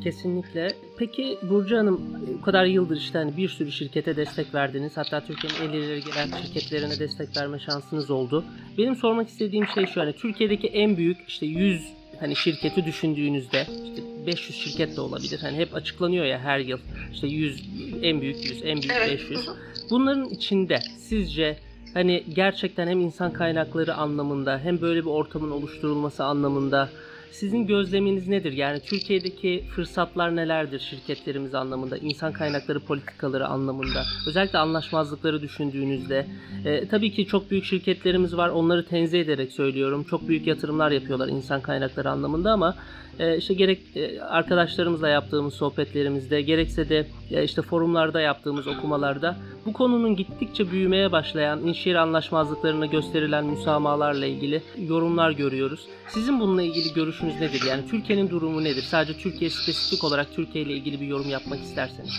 Kesinlikle. 0.04 0.68
Peki 0.98 1.40
Burcu 1.42 1.78
Hanım 1.78 2.24
bu 2.38 2.42
kadar 2.42 2.66
yıldır 2.66 2.98
işte 2.98 3.18
hani 3.18 3.38
bir 3.38 3.50
sürü 3.50 3.72
şirkete 3.72 4.16
destek 4.16 4.54
verdiniz. 4.54 4.98
Hatta 4.98 5.26
Türkiye'nin 5.26 5.70
en 5.70 5.78
ileri 5.78 6.04
gelen 6.04 6.28
şirketlerine 6.42 7.00
destek 7.00 7.38
verme 7.38 7.60
şansınız 7.60 8.12
oldu. 8.12 8.46
Benim 8.78 8.96
sormak 8.96 9.30
istediğim 9.30 9.68
şey 9.68 9.86
şu 9.86 10.02
hani 10.02 10.14
Türkiye'deki 10.14 10.68
en 10.68 10.98
büyük 10.98 11.18
işte 11.28 11.46
100 11.46 11.97
hani 12.20 12.36
şirketi 12.36 12.86
düşündüğünüzde 12.86 13.62
işte 13.62 14.02
500 14.28 14.58
şirket 14.58 14.98
de 14.98 15.02
olabilir. 15.02 15.40
Hani 15.42 15.58
hep 15.58 15.76
açıklanıyor 15.76 16.26
ya 16.26 16.40
her 16.40 16.60
yıl 16.60 16.78
işte 17.14 17.28
100 17.28 17.64
en 18.02 18.22
büyük 18.22 18.46
100, 18.46 18.64
en 18.64 18.82
büyük 18.82 18.94
Evet. 18.98 19.10
500. 19.10 19.50
Bunların 19.90 20.30
içinde 20.30 20.80
sizce 20.98 21.58
hani 21.94 22.24
gerçekten 22.34 22.88
hem 22.88 23.00
insan 23.02 23.34
kaynakları 23.34 23.94
anlamında 23.96 24.60
hem 24.60 24.82
böyle 24.82 25.02
bir 25.02 25.10
ortamın 25.10 25.52
oluşturulması 25.52 26.24
anlamında 26.24 26.90
sizin 27.32 27.68
gözleminiz 27.68 28.28
nedir? 28.28 28.52
Yani 28.52 28.80
Türkiye'deki 28.80 29.64
fırsatlar 29.76 30.36
nelerdir 30.36 30.80
şirketlerimiz 30.80 31.56
anlamında, 31.56 31.98
insan 31.98 32.34
kaynakları 32.34 32.80
politikaları 32.80 33.48
anlamında, 33.48 34.04
özellikle 34.28 34.60
anlaşmazlıkları 34.60 35.42
düşündüğünüzde. 35.42 36.28
E, 36.66 36.88
tabii 36.88 37.12
ki 37.12 37.26
çok 37.26 37.52
büyük 37.52 37.66
şirketlerimiz 37.66 38.38
var, 38.38 38.50
onları 38.50 38.86
tenzih 38.86 39.22
ederek 39.22 39.52
söylüyorum. 39.52 40.06
Çok 40.10 40.28
büyük 40.28 40.48
yatırımlar 40.48 40.92
yapıyorlar 40.92 41.28
insan 41.28 41.62
kaynakları 41.62 42.10
anlamında 42.10 42.52
ama 42.52 42.76
e, 43.20 43.38
işte 43.38 43.54
gerek 43.54 43.80
e, 43.96 44.22
arkadaşlarımızla 44.22 45.10
yaptığımız 45.10 45.54
sohbetlerimizde, 45.54 46.42
gerekse 46.42 46.90
de 46.90 47.08
işte 47.44 47.62
forumlarda 47.62 48.22
yaptığımız 48.22 48.68
okumalarda 48.68 49.38
bu 49.66 49.74
konunun 49.74 50.16
gittikçe 50.16 50.72
büyümeye 50.72 51.12
başlayan 51.12 51.76
yeri 51.86 52.00
anlaşmazlıklarına 52.00 52.86
gösterilen 52.86 53.46
müsamahalarla 53.46 54.26
ilgili 54.26 54.62
yorumlar 54.78 55.32
görüyoruz. 55.32 55.88
Sizin 56.08 56.40
bununla 56.40 56.62
ilgili 56.62 56.94
görüşünüz 56.94 57.40
nedir? 57.40 57.64
Yani 57.68 57.88
Türkiye'nin 57.88 58.30
durumu 58.30 58.64
nedir? 58.64 58.82
Sadece 58.82 59.20
Türkiye 59.20 59.50
spesifik 59.50 60.04
olarak 60.04 60.28
Türkiye 60.36 60.64
ile 60.64 60.74
ilgili 60.74 61.02
bir 61.02 61.08
yorum 61.08 61.30
yapmak 61.30 61.60
isterseniz. 61.60 62.12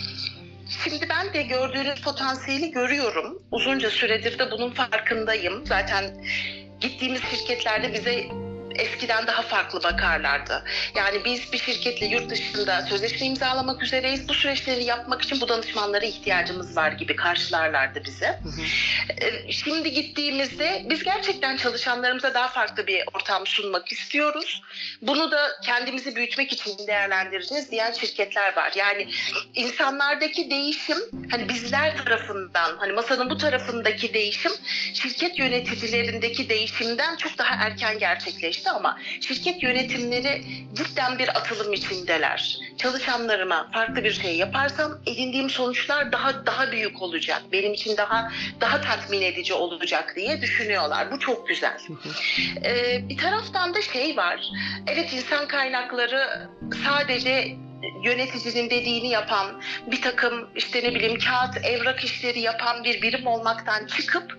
Şimdi 0.83 1.07
ben 1.09 1.33
de 1.33 1.43
gördüğünüz 1.43 2.01
potansiyeli 2.01 2.71
görüyorum. 2.71 3.41
Uzunca 3.51 3.89
süredir 3.89 4.39
de 4.39 4.51
bunun 4.51 4.69
farkındayım. 4.69 5.65
Zaten 5.65 6.05
gittiğimiz 6.79 7.21
şirketlerde 7.21 7.93
bize 7.93 8.25
eskiden 8.79 9.27
daha 9.27 9.41
farklı 9.41 9.83
bakarlardı. 9.83 10.63
Yani 10.95 11.25
biz 11.25 11.53
bir 11.53 11.57
şirketle 11.57 12.05
yurt 12.05 12.29
dışında 12.29 12.85
sözleşme 12.89 13.27
imzalamak 13.27 13.83
üzereyiz. 13.83 14.29
Bu 14.29 14.33
süreçleri 14.33 14.83
yapmak 14.83 15.21
için 15.21 15.41
bu 15.41 15.49
danışmanlara 15.49 16.05
ihtiyacımız 16.05 16.75
var 16.75 16.91
gibi 16.91 17.15
karşılarlardı 17.15 18.03
bize. 18.05 18.27
Hı 18.27 18.49
hı. 18.49 18.61
Ee, 19.21 19.51
Şimdi 19.51 19.91
gittiğimizde 19.91 20.85
biz 20.89 21.03
gerçekten 21.03 21.57
çalışanlarımıza 21.57 22.33
daha 22.33 22.47
farklı 22.47 22.87
bir 22.87 23.03
ortam 23.13 23.47
sunmak 23.47 23.91
istiyoruz. 23.91 24.61
Bunu 25.01 25.31
da 25.31 25.47
kendimizi 25.63 26.15
büyütmek 26.15 26.53
için 26.53 26.87
değerlendireceğiz 26.87 27.71
diyen 27.71 27.91
şirketler 27.91 28.55
var. 28.55 28.71
Yani 28.75 29.07
insanlardaki 29.55 30.49
değişim 30.49 30.97
hani 31.31 31.49
bizler 31.49 31.97
tarafından 31.97 32.77
hani 32.77 32.93
masanın 32.93 33.29
bu 33.29 33.37
tarafındaki 33.37 34.13
değişim 34.13 34.51
şirket 34.93 35.39
yöneticilerindeki 35.39 36.49
değişimden 36.49 37.15
çok 37.15 37.37
daha 37.37 37.55
erken 37.65 37.99
gerçekleşti 37.99 38.68
ama 38.75 38.97
şirket 39.21 39.63
yönetimleri 39.63 40.43
cidden 40.73 41.19
bir 41.19 41.37
atılım 41.37 41.73
içindeler. 41.73 42.57
Çalışanlarıma 42.77 43.69
farklı 43.73 44.03
bir 44.03 44.13
şey 44.13 44.37
yaparsam 44.37 44.91
edindiğim 45.05 45.49
sonuçlar 45.49 46.11
daha 46.11 46.45
daha 46.45 46.71
büyük 46.71 47.01
olacak. 47.01 47.41
Benim 47.51 47.73
için 47.73 47.97
daha 47.97 48.31
daha 48.61 48.81
tatmin 48.81 49.21
edici 49.21 49.53
olacak 49.53 50.13
diye 50.15 50.41
düşünüyorlar. 50.41 51.11
Bu 51.11 51.19
çok 51.19 51.47
güzel. 51.47 51.77
Ee, 52.65 53.09
bir 53.09 53.17
taraftan 53.17 53.73
da 53.73 53.81
şey 53.81 54.17
var. 54.17 54.49
Evet 54.87 55.13
insan 55.13 55.47
kaynakları 55.47 56.49
sadece 56.85 57.57
yöneticinin 58.03 58.69
dediğini 58.69 59.07
yapan 59.07 59.61
bir 59.87 60.01
takım 60.01 60.49
işte 60.55 60.83
ne 60.83 60.95
bileyim 60.95 61.19
kağıt 61.19 61.65
evrak 61.65 62.03
işleri 62.03 62.39
yapan 62.39 62.83
bir 62.83 63.01
birim 63.01 63.27
olmaktan 63.27 63.87
çıkıp 63.87 64.37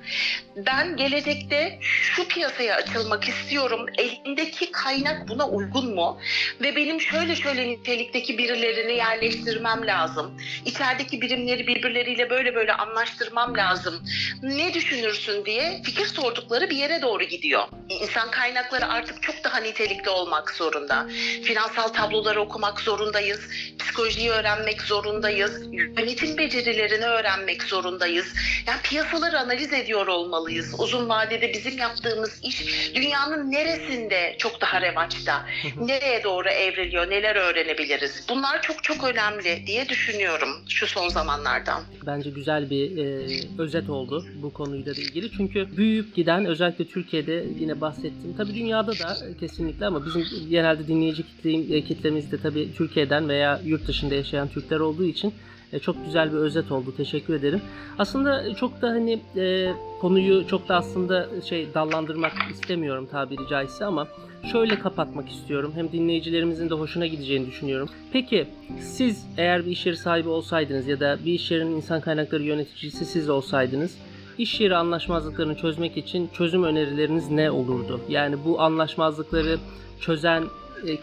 ben 0.57 0.97
gelecekte 0.97 1.79
şu 1.81 2.29
piyasaya 2.29 2.77
açılmak 2.77 3.29
istiyorum. 3.29 3.87
Elimdeki 3.99 4.73
kaynak 4.73 5.29
buna 5.29 5.49
uygun 5.49 5.95
mu? 5.95 6.19
Ve 6.61 6.77
benim 6.77 7.01
şöyle 7.01 7.37
şöyle 7.37 7.69
nitelikteki 7.69 8.39
birilerini 8.39 8.93
yerleştirmem 8.93 9.87
lazım. 9.87 10.39
İçerideki 10.65 11.21
birimleri 11.21 11.67
birbirleriyle 11.67 12.31
böyle 12.31 12.55
böyle 12.55 12.73
anlaştırmam 12.73 13.57
lazım. 13.57 14.05
Ne 14.43 14.75
düşünürsün 14.75 15.45
diye 15.45 15.83
fikir 15.85 16.07
sordukları 16.07 16.71
bir 16.71 16.77
yere 16.77 17.03
doğru 17.03 17.25
gidiyor. 17.25 17.63
İnsan 17.89 18.31
kaynakları 18.31 18.87
artık 18.87 19.23
çok 19.23 19.45
daha 19.45 19.59
nitelikli 19.59 20.11
olmak 20.11 20.51
zorunda. 20.51 21.07
Finansal 21.45 21.89
tabloları 21.89 22.41
okumak 22.41 22.81
zorundayız. 22.81 23.30
Psikolojiyi 23.79 24.31
öğrenmek 24.31 24.83
zorundayız. 24.83 25.63
Yönetim 25.73 26.39
becerilerini 26.39 27.05
öğrenmek 27.05 27.63
zorundayız. 27.63 28.35
Yani 28.67 28.81
piyasaları 28.83 29.39
analiz 29.39 29.73
ediyor 29.73 30.07
olmalıyız. 30.07 30.75
Uzun 30.79 31.09
vadede 31.09 31.53
bizim 31.53 31.79
yaptığımız 31.79 32.41
iş 32.43 32.91
dünyanın 32.95 33.53
neresinde 33.53 34.35
çok 34.39 34.61
daha 34.61 34.81
revaçta? 34.81 35.47
Nereye 35.81 36.25
doğru 36.25 36.49
evriliyor? 36.49 37.11
Neler 37.11 37.37
öğrenebiliriz? 37.37 38.25
Bunlar 38.29 38.63
çok 38.63 38.85
çok 38.85 39.05
önemli 39.05 39.67
diye 39.67 39.89
düşünüyorum 39.89 40.49
şu 40.69 40.87
son 40.87 41.09
zamanlardan. 41.09 41.83
Bence 42.07 42.31
güzel 42.31 42.71
bir 42.71 42.99
e, 42.99 43.27
özet 43.59 43.91
oldu 43.91 44.27
bu 44.43 44.53
konuyla 44.53 44.97
da 44.97 45.01
ilgili. 45.01 45.31
Çünkü 45.37 45.77
büyüyüp 45.77 46.15
giden 46.15 46.45
özellikle 46.45 46.87
Türkiye'de 46.87 47.45
yine 47.61 47.81
bahsettim. 47.81 48.35
Tabii 48.37 48.55
dünyada 48.55 48.93
da 48.93 49.17
kesinlikle 49.41 49.87
ama 49.87 50.07
bizim 50.07 50.25
genelde 50.51 50.87
dinleyici 50.89 51.23
kitle, 51.23 51.77
e, 51.77 51.85
kitlemiz 51.85 52.33
de 52.33 52.41
tabii 52.43 52.75
Türkiye'den 52.77 53.20
veya 53.29 53.61
yurt 53.65 53.89
dışında 53.89 54.15
yaşayan 54.15 54.49
Türkler 54.49 54.81
olduğu 54.81 55.05
için 55.05 55.35
e, 55.73 55.79
çok 55.79 56.05
güzel 56.05 56.33
bir 56.33 56.37
özet 56.37 56.73
oldu. 56.73 56.95
Teşekkür 56.97 57.35
ederim. 57.35 57.61
Aslında 57.99 58.55
çok 58.55 58.83
da 58.83 58.89
hani 58.89 59.21
e, 59.37 59.73
konuyu 60.01 60.47
çok 60.47 60.69
da 60.69 60.77
aslında 60.77 61.29
şey 61.49 61.75
dallandırmak 61.75 62.33
istemiyorum 62.51 63.09
tabiri 63.11 63.49
caizse 63.51 63.85
ama 63.85 64.09
şöyle 64.53 64.79
kapatmak 64.79 65.29
istiyorum. 65.29 65.73
Hem 65.75 65.93
dinleyicilerimizin 65.93 66.71
de 66.71 66.75
hoşuna 66.75 67.07
gideceğini 67.07 67.47
düşünüyorum. 67.47 67.89
Peki 68.13 68.47
siz 68.81 69.27
eğer 69.37 69.67
bir 69.67 69.71
iş 69.71 69.87
yeri 69.87 69.97
sahibi 69.97 70.29
olsaydınız 70.29 70.87
ya 70.87 71.01
da 71.01 71.19
bir 71.25 71.33
iş 71.33 71.51
yerinin 71.51 71.77
insan 71.77 72.01
kaynakları 72.01 72.43
yöneticisi 72.43 73.07
siz 73.07 73.29
olsaydınız 73.29 73.97
iş 74.39 74.61
yeri 74.61 74.77
anlaşmazlıklarını 74.77 75.57
çözmek 75.57 75.97
için 75.97 76.31
çözüm 76.33 76.65
önerileriniz 76.65 77.31
ne 77.31 77.51
olurdu? 77.51 78.01
Yani 78.09 78.37
bu 78.45 78.61
anlaşmazlıkları 78.61 79.59
çözen 80.01 80.45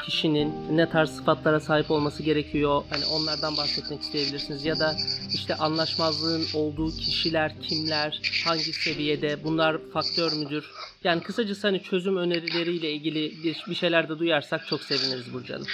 kişinin 0.06 0.78
ne 0.78 0.90
tarz 0.90 1.10
sıfatlara 1.10 1.60
sahip 1.60 1.92
olması 1.92 2.24
gerekiyor? 2.24 2.84
Hani 2.90 3.06
onlardan 3.06 3.58
bahsetmek 3.58 4.02
isteyebilirsiniz 4.02 4.66
ya 4.66 4.80
da 4.80 4.96
işte 5.34 5.56
anlaşmazlığın 5.56 6.46
olduğu 6.54 6.92
kişiler 6.92 7.52
kimler, 7.62 8.22
hangi 8.46 8.74
seviyede, 8.74 9.44
bunlar 9.44 9.78
faktör 9.94 10.34
müdür? 10.34 10.72
Yani 11.04 11.24
kısacası 11.24 11.68
hani 11.68 11.84
çözüm 11.84 12.18
önerileriyle 12.18 12.92
ilgili 12.92 13.44
bir, 13.44 13.64
bir 13.70 13.76
şeyler 13.76 14.10
de 14.10 14.20
duyarsak 14.20 14.68
çok 14.68 14.84
seviniriz 14.84 15.34
Burcu 15.34 15.54
Hanım. 15.54 15.68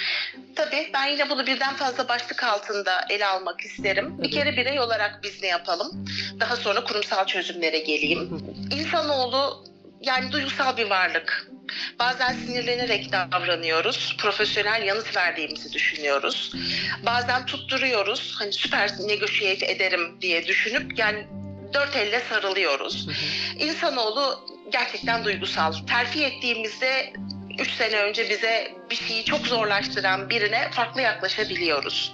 Tabii 0.56 0.90
ben 0.94 1.06
yine 1.06 1.30
bunu 1.30 1.46
birden 1.46 1.74
fazla 1.74 2.08
başlık 2.08 2.44
altında 2.44 3.04
ele 3.10 3.26
almak 3.26 3.60
isterim. 3.60 4.18
Bir 4.18 4.22
Tabii. 4.22 4.30
kere 4.30 4.56
birey 4.56 4.80
olarak 4.80 5.20
biz 5.22 5.42
ne 5.42 5.48
yapalım? 5.48 6.06
Daha 6.40 6.56
sonra 6.56 6.84
kurumsal 6.84 7.26
çözümlere 7.26 7.78
geleyim. 7.78 8.40
İnsanoğlu 8.70 9.64
yani 10.06 10.32
duygusal 10.32 10.76
bir 10.76 10.90
varlık. 10.90 11.50
Bazen 11.98 12.32
sinirlenerek 12.32 13.12
davranıyoruz. 13.12 14.16
Profesyonel 14.18 14.82
yanıt 14.82 15.16
verdiğimizi 15.16 15.72
düşünüyoruz. 15.72 16.52
Bazen 17.06 17.46
tutturuyoruz. 17.46 18.34
Hani 18.38 18.52
süper 18.52 18.90
negotiate 19.06 19.66
ederim 19.66 20.20
diye 20.20 20.46
düşünüp 20.46 20.98
yani 20.98 21.26
dört 21.74 21.96
elle 21.96 22.20
sarılıyoruz. 22.20 23.08
İnsanoğlu 23.58 24.46
gerçekten 24.72 25.24
duygusal. 25.24 25.72
Terfi 25.72 26.24
ettiğimizde 26.24 27.12
3 27.58 27.70
sene 27.70 27.96
önce 27.96 28.30
bize 28.30 28.72
bir 28.90 28.96
şeyi 28.96 29.24
çok 29.24 29.46
zorlaştıran 29.46 30.30
birine 30.30 30.70
farklı 30.70 31.00
yaklaşabiliyoruz. 31.00 32.12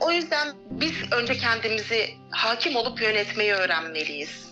O 0.00 0.12
yüzden 0.12 0.48
biz 0.70 1.12
önce 1.12 1.38
kendimizi 1.38 2.14
hakim 2.30 2.76
olup 2.76 3.02
yönetmeyi 3.02 3.52
öğrenmeliyiz. 3.52 4.51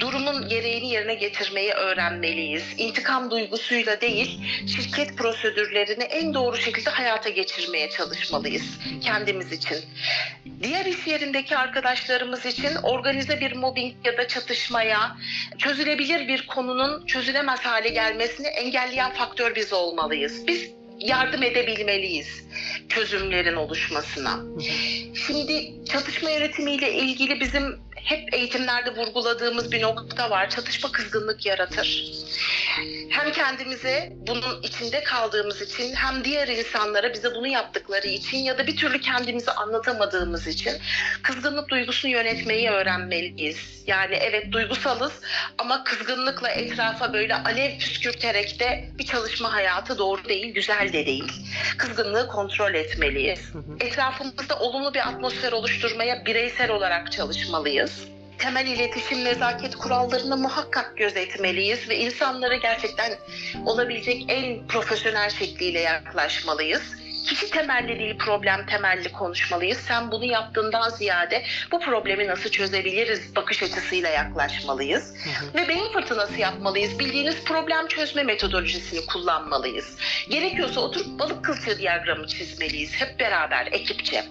Durumun 0.00 0.48
gereğini 0.48 0.88
yerine 0.88 1.14
getirmeyi 1.14 1.72
öğrenmeliyiz. 1.72 2.64
İntikam 2.78 3.30
duygusuyla 3.30 4.00
değil, 4.00 4.40
şirket 4.66 5.16
prosedürlerini 5.16 6.04
en 6.04 6.34
doğru 6.34 6.56
şekilde 6.56 6.90
hayata 6.90 7.28
geçirmeye 7.28 7.90
çalışmalıyız 7.90 8.78
kendimiz 9.02 9.52
için. 9.52 9.78
Diğer 10.62 10.86
iş 10.86 11.06
yerindeki 11.06 11.56
arkadaşlarımız 11.56 12.46
için 12.46 12.74
organize 12.82 13.40
bir 13.40 13.56
mobbing 13.56 13.94
ya 14.04 14.18
da 14.18 14.28
çatışmaya, 14.28 15.16
çözülebilir 15.58 16.28
bir 16.28 16.46
konunun 16.46 17.06
çözülemez 17.06 17.60
hale 17.60 17.88
gelmesini 17.88 18.46
engelleyen 18.46 19.12
faktör 19.12 19.54
biz 19.56 19.72
olmalıyız. 19.72 20.46
Biz 20.46 20.70
yardım 20.98 21.42
edebilmeliyiz 21.42 22.44
çözümlerin 22.88 23.56
oluşmasına. 23.56 24.40
Şimdi 25.26 25.72
çatışma 25.92 26.30
yönetimiyle 26.30 26.92
ilgili 26.92 27.40
bizim 27.40 27.89
hep 28.04 28.34
eğitimlerde 28.34 28.96
vurguladığımız 28.96 29.72
bir 29.72 29.82
nokta 29.82 30.30
var. 30.30 30.50
Çatışma 30.50 30.92
kızgınlık 30.92 31.46
yaratır. 31.46 32.04
Hem 33.10 33.32
kendimize 33.32 34.12
bunun 34.12 34.62
içinde 34.62 35.04
kaldığımız 35.04 35.62
için 35.62 35.94
hem 35.94 36.24
diğer 36.24 36.48
insanlara 36.48 37.12
bize 37.12 37.34
bunu 37.34 37.46
yaptıkları 37.46 38.06
için 38.06 38.38
ya 38.38 38.58
da 38.58 38.66
bir 38.66 38.76
türlü 38.76 39.00
kendimizi 39.00 39.50
anlatamadığımız 39.50 40.46
için 40.46 40.72
kızgınlık 41.22 41.68
duygusunu 41.68 42.10
yönetmeyi 42.10 42.70
öğrenmeliyiz. 42.70 43.84
Yani 43.86 44.14
evet 44.14 44.52
duygusalız 44.52 45.12
ama 45.58 45.84
kızgınlıkla 45.84 46.50
etrafa 46.50 47.12
böyle 47.12 47.34
alev 47.34 47.78
püskürterek 47.78 48.60
de 48.60 48.90
bir 48.98 49.06
çalışma 49.06 49.52
hayatı 49.52 49.98
doğru 49.98 50.24
değil, 50.24 50.54
güzel 50.54 50.92
de 50.92 51.06
değil. 51.06 51.32
Kızgınlığı 51.78 52.26
kontrol 52.28 52.74
etmeliyiz. 52.74 53.52
Etrafımızda 53.80 54.58
olumlu 54.58 54.94
bir 54.94 55.08
atmosfer 55.08 55.52
oluşturmaya 55.52 56.26
bireysel 56.26 56.70
olarak 56.70 57.12
çalışmalıyız. 57.12 58.19
Temel 58.40 58.66
iletişim 58.66 59.24
nezaket 59.24 59.76
kurallarını 59.76 60.36
muhakkak 60.36 60.96
gözetmeliyiz 60.96 61.88
ve 61.88 61.98
insanlara 61.98 62.56
gerçekten 62.56 63.18
olabilecek 63.66 64.24
en 64.28 64.66
profesyonel 64.66 65.30
şekliyle 65.30 65.80
yaklaşmalıyız. 65.80 66.82
Kişi 67.26 67.50
temelli 67.50 67.98
değil 67.98 68.18
problem 68.18 68.66
temelli 68.66 69.12
konuşmalıyız. 69.12 69.78
Sen 69.78 70.10
bunu 70.10 70.24
yaptığından 70.24 70.88
ziyade 70.90 71.44
bu 71.72 71.80
problemi 71.80 72.26
nasıl 72.26 72.50
çözebiliriz 72.50 73.36
bakış 73.36 73.62
açısıyla 73.62 74.08
yaklaşmalıyız. 74.08 75.14
Ve 75.54 75.68
beyin 75.68 75.92
fırtınası 75.92 76.40
yapmalıyız. 76.40 76.98
Bildiğiniz 76.98 77.44
problem 77.44 77.86
çözme 77.88 78.22
metodolojisini 78.22 79.06
kullanmalıyız. 79.06 79.96
Gerekiyorsa 80.30 80.80
oturup 80.80 81.18
balık 81.18 81.44
kılçığı 81.44 81.78
diyagramı 81.78 82.26
çizmeliyiz 82.26 82.92
hep 82.94 83.20
beraber 83.20 83.66
ekipçe. 83.66 84.24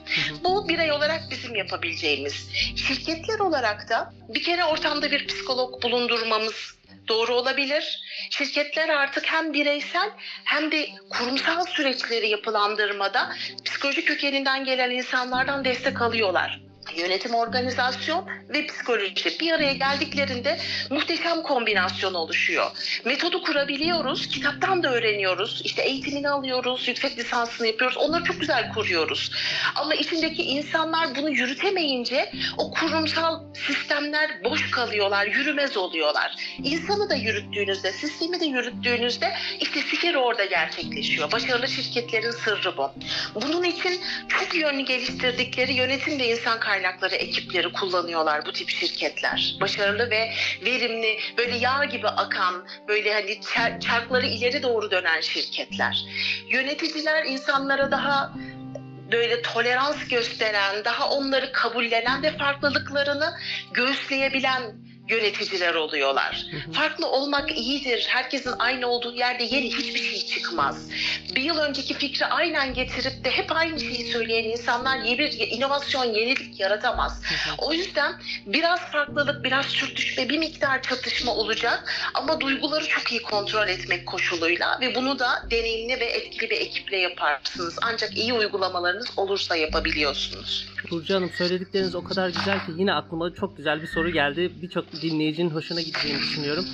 Bu 0.43 0.69
birey 0.69 0.91
olarak 0.91 1.21
bizim 1.31 1.55
yapabileceğimiz. 1.55 2.49
Şirketler 2.75 3.39
olarak 3.39 3.89
da 3.89 4.13
bir 4.29 4.43
kere 4.43 4.63
ortamda 4.65 5.11
bir 5.11 5.27
psikolog 5.27 5.83
bulundurmamız 5.83 6.78
doğru 7.09 7.35
olabilir. 7.35 8.01
Şirketler 8.29 8.89
artık 8.89 9.25
hem 9.25 9.53
bireysel 9.53 10.09
hem 10.45 10.71
de 10.71 10.87
kurumsal 11.09 11.65
süreçleri 11.65 12.29
yapılandırmada 12.29 13.29
psikoloji 13.65 14.05
kökeninden 14.05 14.65
gelen 14.65 14.91
insanlardan 14.91 15.65
destek 15.65 16.01
alıyorlar. 16.01 16.68
Yönetim, 16.97 17.35
organizasyon 17.35 18.25
ve 18.49 18.67
psikoloji 18.67 19.39
bir 19.39 19.51
araya 19.51 19.73
geldiklerinde 19.73 20.59
muhteşem 20.89 21.41
kombinasyon 21.41 22.13
oluşuyor. 22.13 22.71
Metodu 23.05 23.43
kurabiliyoruz, 23.43 24.27
kitaptan 24.27 24.83
da 24.83 24.93
öğreniyoruz. 24.93 25.61
İşte 25.63 25.81
eğitimini 25.81 26.29
alıyoruz, 26.29 26.87
yüksek 26.87 27.17
lisansını 27.17 27.67
yapıyoruz. 27.67 27.97
Onları 27.97 28.23
çok 28.23 28.39
güzel 28.39 28.73
kuruyoruz. 28.73 29.31
Ama 29.75 29.95
içindeki 29.95 30.43
insanlar 30.43 31.15
bunu 31.15 31.29
yürütemeyince 31.29 32.31
o 32.57 32.71
kurumsal 32.71 33.53
sistemler 33.67 34.43
boş 34.43 34.71
kalıyorlar, 34.71 35.25
yürümez 35.27 35.77
oluyorlar. 35.77 36.35
İnsanı 36.63 37.09
da 37.09 37.15
yürüttüğünüzde, 37.15 37.91
sistemi 37.91 38.39
de 38.39 38.45
yürüttüğünüzde 38.45 39.33
işte 39.59 39.79
fikir 39.79 40.15
orada 40.15 40.45
gerçekleşiyor. 40.45 41.31
Başarılı 41.31 41.67
şirketlerin 41.67 42.31
sırrı 42.31 42.77
bu. 42.77 42.91
Bunun 43.35 43.63
için 43.63 44.01
çok 44.27 44.55
yönlü 44.55 44.85
geliştirdikleri 44.85 45.73
yönetim 45.73 46.19
ve 46.19 46.27
insan 46.27 46.59
kaynakları 46.79 47.15
ekipleri 47.15 47.71
kullanıyorlar 47.71 48.45
bu 48.45 48.51
tip 48.51 48.69
şirketler. 48.69 49.55
Başarılı 49.61 50.09
ve 50.09 50.31
verimli, 50.65 51.19
böyle 51.37 51.57
yağ 51.57 51.85
gibi 51.85 52.07
akan, 52.07 52.65
böyle 52.87 53.13
hani 53.13 53.31
çar- 53.31 53.79
çarkları 53.79 54.25
ileri 54.25 54.63
doğru 54.63 54.91
dönen 54.91 55.21
şirketler. 55.21 56.05
Yöneticiler 56.49 57.25
insanlara 57.25 57.91
daha 57.91 58.33
böyle 59.11 59.41
tolerans 59.41 60.07
gösteren, 60.07 60.85
daha 60.85 61.09
onları 61.09 61.51
kabullenen 61.51 62.23
ve 62.23 62.37
farklılıklarını 62.37 63.33
göğüsleyebilen 63.73 64.61
yöneticiler 65.09 65.73
oluyorlar. 65.73 66.45
Farklı 66.73 67.07
olmak 67.07 67.57
iyidir. 67.57 68.05
Herkesin 68.09 68.53
aynı 68.59 68.87
olduğu 68.87 69.13
yerde 69.15 69.43
yeni 69.43 69.73
hiçbir 69.73 69.99
şey 69.99 70.25
çıkmaz. 70.25 70.89
Bir 71.35 71.41
yıl 71.41 71.57
önceki 71.57 71.93
fikri 71.93 72.25
aynen 72.25 72.73
getirip 72.73 73.25
de 73.25 73.31
hep 73.31 73.51
aynı 73.51 73.79
şeyi 73.79 74.11
söyleyen 74.11 74.43
insanlar 74.43 74.97
yeni 74.97 75.19
bir 75.19 75.31
inovasyon, 75.31 76.05
yenilik 76.05 76.59
yaratamaz. 76.59 77.21
O 77.57 77.73
yüzden 77.73 78.13
biraz 78.45 78.79
farklılık, 78.91 79.43
biraz 79.43 79.65
sürtüşme, 79.65 80.29
bir 80.29 80.37
miktar 80.37 80.81
çatışma 80.81 81.35
olacak 81.35 82.11
ama 82.13 82.39
duyguları 82.41 82.87
çok 82.87 83.11
iyi 83.11 83.21
kontrol 83.21 83.67
etmek 83.67 84.05
koşuluyla 84.05 84.77
ve 84.81 84.95
bunu 84.95 85.19
da 85.19 85.43
deneyimli 85.51 85.99
ve 85.99 86.05
etkili 86.05 86.49
bir 86.49 86.61
ekiple 86.61 86.97
yaparsınız. 86.97 87.75
Ancak 87.81 88.17
iyi 88.17 88.33
uygulamalarınız 88.33 89.07
olursa 89.17 89.55
yapabiliyorsunuz. 89.55 90.67
Burcu 90.91 91.15
Hanım 91.15 91.29
söyledikleriniz 91.37 91.95
o 91.95 92.03
kadar 92.03 92.29
güzel 92.29 92.65
ki 92.65 92.71
yine 92.77 92.93
aklıma 92.93 93.33
çok 93.33 93.57
güzel 93.57 93.81
bir 93.81 93.87
soru 93.87 94.09
geldi. 94.09 94.51
Birçok 94.61 94.91
dinleyicinin 95.01 95.49
hoşuna 95.49 95.81
gideceğini 95.81 96.19
düşünüyorum. 96.19 96.65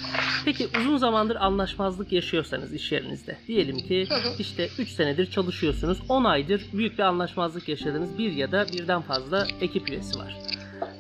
Peki 0.46 0.68
uzun 0.80 0.98
zamandır 0.98 1.36
anlaşmazlık 1.36 2.12
yaşıyorsanız 2.12 2.74
iş 2.74 2.92
yerinizde. 2.92 3.38
Diyelim 3.48 3.78
ki 3.78 4.08
işte 4.40 4.70
3 4.80 4.90
senedir 4.90 5.32
çalışıyorsunuz. 5.32 5.98
10 6.10 6.24
aydır 6.24 6.66
büyük 6.74 6.98
bir 6.98 7.04
anlaşmazlık 7.04 7.70
yaşadınız. 7.70 8.18
Bir 8.18 8.32
ya 8.32 8.52
da 8.52 8.66
birden 8.74 9.02
fazla 9.02 9.48
ekip 9.62 9.90
üyesi 9.90 10.20
var. 10.20 10.38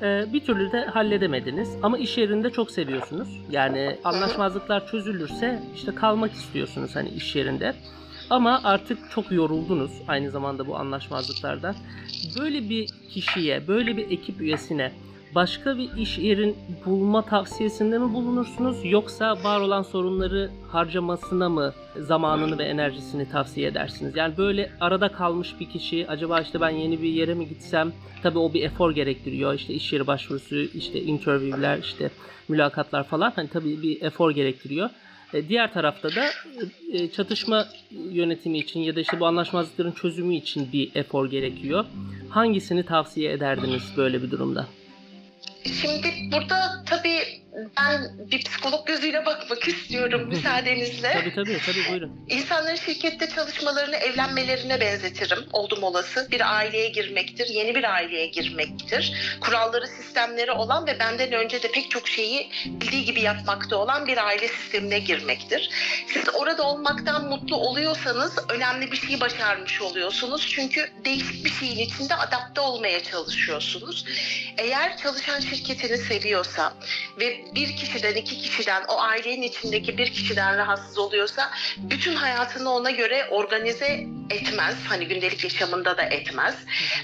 Ee, 0.01 0.33
bir 0.33 0.39
türlü 0.39 0.71
de 0.71 0.85
halledemediniz 0.85 1.69
ama 1.83 1.97
iş 1.97 2.17
yerinde 2.17 2.49
çok 2.49 2.71
seviyorsunuz. 2.71 3.27
Yani 3.51 3.99
anlaşmazlıklar 4.03 4.87
çözülürse 4.87 5.63
işte 5.75 5.95
kalmak 5.95 6.31
istiyorsunuz 6.31 6.95
hani 6.95 7.09
iş 7.09 7.35
yerinde. 7.35 7.75
Ama 8.29 8.61
artık 8.63 9.11
çok 9.11 9.31
yoruldunuz 9.31 9.91
aynı 10.07 10.31
zamanda 10.31 10.67
bu 10.67 10.77
anlaşmazlıklardan. 10.77 11.75
Böyle 12.39 12.69
bir 12.69 12.89
kişiye, 13.09 13.67
böyle 13.67 13.97
bir 13.97 14.11
ekip 14.11 14.41
üyesine 14.41 14.91
başka 15.35 15.77
bir 15.77 15.89
iş 15.97 16.17
yerin 16.17 16.55
bulma 16.85 17.21
tavsiyesinde 17.21 17.97
mi 17.97 18.13
bulunursunuz 18.13 18.77
yoksa 18.83 19.43
var 19.43 19.59
olan 19.59 19.83
sorunları 19.83 20.51
harcamasına 20.71 21.49
mı 21.49 21.73
zamanını 21.99 22.57
ve 22.57 22.63
enerjisini 22.63 23.29
tavsiye 23.29 23.67
edersiniz? 23.67 24.15
Yani 24.15 24.37
böyle 24.37 24.71
arada 24.81 25.09
kalmış 25.11 25.59
bir 25.59 25.69
kişi 25.69 26.07
acaba 26.07 26.41
işte 26.41 26.61
ben 26.61 26.69
yeni 26.69 27.01
bir 27.01 27.09
yere 27.09 27.33
mi 27.33 27.47
gitsem 27.49 27.93
tabii 28.23 28.39
o 28.39 28.53
bir 28.53 28.63
efor 28.63 28.91
gerektiriyor. 28.91 29.53
İşte 29.53 29.73
iş 29.73 29.93
yeri 29.93 30.07
başvurusu, 30.07 30.55
işte 30.55 31.01
interview'ler, 31.01 31.77
işte 31.77 32.09
mülakatlar 32.49 33.03
falan 33.03 33.33
hani 33.35 33.47
tabii 33.47 33.81
bir 33.81 34.01
efor 34.01 34.31
gerektiriyor. 34.31 34.89
E, 35.33 35.49
Diğer 35.49 35.73
tarafta 35.73 36.09
da 36.09 36.25
e, 36.91 37.07
çatışma 37.11 37.65
yönetimi 38.11 38.57
için 38.57 38.79
ya 38.79 38.95
da 38.95 38.99
işte 38.99 39.19
bu 39.19 39.25
anlaşmazlıkların 39.25 39.91
çözümü 39.91 40.35
için 40.35 40.71
bir 40.73 40.91
efor 40.95 41.29
gerekiyor. 41.29 41.85
Hangisini 42.29 42.83
tavsiye 42.83 43.31
ederdiniz 43.31 43.83
böyle 43.97 44.23
bir 44.23 44.31
durumda? 44.31 44.67
Şimdi 45.73 46.07
burada 46.31 46.83
tabii 46.85 47.44
ben 47.77 48.11
bir 48.31 48.43
psikolog 48.43 48.87
gözüyle 48.87 49.25
bakmak 49.25 49.67
istiyorum 49.67 50.27
müsaadenizle. 50.29 51.11
Tabii 51.13 51.35
tabii 51.35 51.59
tabii 51.65 51.91
buyurun. 51.91 52.25
İnsanların 52.29 52.75
şirkette 52.75 53.29
çalışmalarını 53.29 53.95
evlenmelerine 53.95 54.79
benzetirim. 54.79 55.39
Oldum 55.53 55.83
olası. 55.83 56.27
Bir 56.31 56.55
aileye 56.55 56.89
girmektir, 56.89 57.47
yeni 57.47 57.75
bir 57.75 57.83
aileye 57.83 58.27
girmektir. 58.27 59.13
Kuralları, 59.41 59.87
sistemleri 59.87 60.51
olan 60.51 60.87
ve 60.87 60.99
benden 60.99 61.31
önce 61.31 61.63
de 61.63 61.71
pek 61.71 61.91
çok 61.91 62.07
şeyi 62.07 62.51
bildiği 62.65 63.05
gibi 63.05 63.21
yapmakta 63.21 63.77
olan 63.77 64.07
bir 64.07 64.25
aile 64.25 64.47
sistemine 64.47 64.99
girmektir. 64.99 65.69
Siz 66.07 66.23
orada 66.33 66.63
olmaktan 66.63 67.25
mutlu 67.25 67.55
oluyorsanız 67.55 68.35
önemli 68.49 68.91
bir 68.91 68.97
şey 68.97 69.19
başarmış 69.21 69.81
oluyorsunuz. 69.81 70.47
Çünkü 70.55 70.91
değişik 71.05 71.45
bir 71.45 71.49
şeyin 71.49 71.77
içinde 71.77 72.15
adapte 72.15 72.61
olmaya 72.61 73.03
çalışıyorsunuz. 73.03 74.05
Eğer 74.57 74.97
çalışan 74.97 75.39
şirketini 75.39 75.97
seviyorsa 75.97 76.73
ve 77.19 77.44
bir 77.55 77.75
kişiden, 77.75 78.15
iki 78.15 78.37
kişiden, 78.37 78.83
o 78.87 79.01
ailenin 79.01 79.41
içindeki 79.41 79.97
bir 79.97 80.13
kişiden 80.13 80.57
rahatsız 80.57 80.97
oluyorsa 80.97 81.51
bütün 81.77 82.15
hayatını 82.15 82.69
ona 82.69 82.91
göre 82.91 83.27
organize 83.31 84.05
etmez. 84.29 84.75
Hani 84.89 85.07
gündelik 85.07 85.43
yaşamında 85.43 85.97
da 85.97 86.03
etmez. 86.03 86.55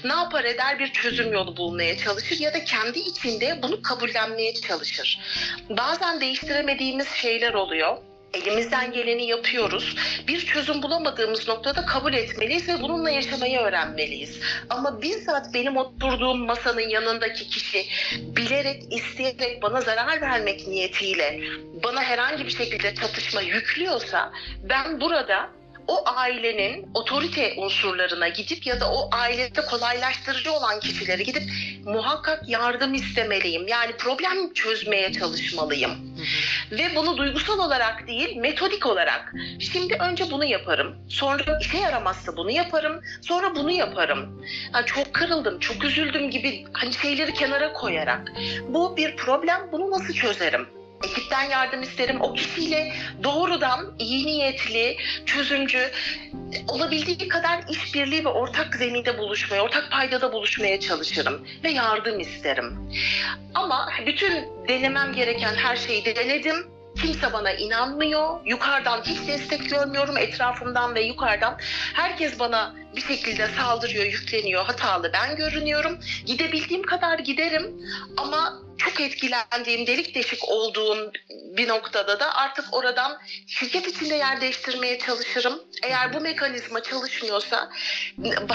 Ne 0.04 0.12
yapar 0.12 0.44
eder 0.44 0.78
bir 0.78 0.92
çözüm 0.92 1.32
yolu 1.32 1.56
bulmaya 1.56 1.98
çalışır 1.98 2.40
ya 2.40 2.54
da 2.54 2.64
kendi 2.64 2.98
içinde 2.98 3.62
bunu 3.62 3.82
kabullenmeye 3.82 4.54
çalışır. 4.54 5.20
Bazen 5.68 6.20
değiştiremediğimiz 6.20 7.08
şeyler 7.08 7.54
oluyor. 7.54 8.11
Elimizden 8.34 8.92
geleni 8.92 9.26
yapıyoruz. 9.26 9.96
Bir 10.28 10.46
çözüm 10.46 10.82
bulamadığımız 10.82 11.48
noktada 11.48 11.86
kabul 11.86 12.12
etmeliyiz 12.12 12.68
ve 12.68 12.82
bununla 12.82 13.10
yaşamayı 13.10 13.58
öğrenmeliyiz. 13.58 14.40
Ama 14.70 15.02
bizzat 15.02 15.54
benim 15.54 15.76
oturduğum 15.76 16.46
masanın 16.46 16.88
yanındaki 16.88 17.48
kişi 17.48 17.84
bilerek, 18.12 18.82
isteyerek 18.90 19.62
bana 19.62 19.80
zarar 19.80 20.20
vermek 20.20 20.68
niyetiyle 20.68 21.40
bana 21.84 22.02
herhangi 22.02 22.44
bir 22.44 22.50
şekilde 22.50 22.94
çatışma 22.94 23.40
yüklüyorsa 23.40 24.32
ben 24.62 25.00
burada 25.00 25.50
o 25.88 26.02
ailenin 26.06 26.90
otorite 26.94 27.54
unsurlarına 27.56 28.28
gidip 28.28 28.66
ya 28.66 28.80
da 28.80 28.92
o 28.92 29.08
ailede 29.12 29.60
kolaylaştırıcı 29.60 30.52
olan 30.52 30.80
kişilere 30.80 31.22
gidip 31.22 31.42
muhakkak 31.84 32.48
yardım 32.48 32.94
istemeliyim. 32.94 33.68
Yani 33.68 33.92
problem 33.96 34.52
çözmeye 34.52 35.12
çalışmalıyım. 35.12 35.90
Ve 36.70 36.96
bunu 36.96 37.16
duygusal 37.16 37.58
olarak 37.58 38.08
değil, 38.08 38.36
metodik 38.36 38.86
olarak. 38.86 39.32
Şimdi 39.60 39.94
önce 39.94 40.30
bunu 40.30 40.44
yaparım. 40.44 40.96
Sonra 41.08 41.58
işe 41.60 41.78
yaramazsa 41.78 42.36
bunu 42.36 42.50
yaparım. 42.50 43.00
Sonra 43.22 43.56
bunu 43.56 43.70
yaparım. 43.70 44.44
Ha, 44.72 44.86
çok 44.86 45.14
kırıldım, 45.14 45.58
çok 45.58 45.84
üzüldüm 45.84 46.30
gibi 46.30 46.64
hani 46.72 46.92
şeyleri 46.92 47.34
kenara 47.34 47.72
koyarak. 47.72 48.32
Bu 48.68 48.96
bir 48.96 49.16
problem, 49.16 49.68
bunu 49.72 49.90
nasıl 49.90 50.14
çözerim? 50.14 50.81
Ekipten 51.02 51.42
yardım 51.42 51.82
isterim. 51.82 52.20
O 52.20 52.34
kişiyle 52.34 52.92
doğrudan 53.24 53.94
iyi 53.98 54.26
niyetli, 54.26 54.96
çözümcü, 55.26 55.90
olabildiği 56.68 57.28
kadar 57.28 57.60
işbirliği 57.68 58.24
ve 58.24 58.28
ortak 58.28 58.76
zeminde 58.76 59.18
buluşmaya, 59.18 59.62
ortak 59.62 59.90
paydada 59.90 60.32
buluşmaya 60.32 60.80
çalışırım 60.80 61.46
ve 61.64 61.70
yardım 61.70 62.20
isterim. 62.20 62.78
Ama 63.54 63.88
bütün 64.06 64.48
denemem 64.68 65.12
gereken 65.12 65.54
her 65.54 65.76
şeyi 65.76 66.04
de 66.04 66.16
denedim. 66.16 66.72
Kimse 66.96 67.32
bana 67.32 67.52
inanmıyor. 67.52 68.40
Yukarıdan 68.46 69.02
hiç 69.02 69.28
destek 69.28 69.70
görmüyorum 69.70 70.16
etrafımdan 70.18 70.94
ve 70.94 71.02
yukarıdan. 71.02 71.56
Herkes 71.94 72.38
bana 72.38 72.74
bir 72.96 73.00
şekilde 73.00 73.48
saldırıyor, 73.48 74.04
yükleniyor. 74.04 74.64
Hatalı 74.64 75.10
ben 75.12 75.36
görünüyorum. 75.36 75.98
Gidebildiğim 76.26 76.82
kadar 76.82 77.18
giderim 77.18 77.80
ama 78.16 78.62
çok 78.84 79.00
etkilendiğim, 79.00 79.86
delik 79.86 80.14
deşik 80.14 80.48
olduğum 80.48 81.12
bir 81.56 81.68
noktada 81.68 82.20
da 82.20 82.34
artık 82.34 82.74
oradan 82.74 83.18
şirket 83.46 83.86
içinde 83.88 84.14
yer 84.14 84.40
değiştirmeye 84.40 84.98
çalışırım. 84.98 85.62
Eğer 85.82 86.14
bu 86.14 86.20
mekanizma 86.20 86.82
çalışmıyorsa 86.82 87.70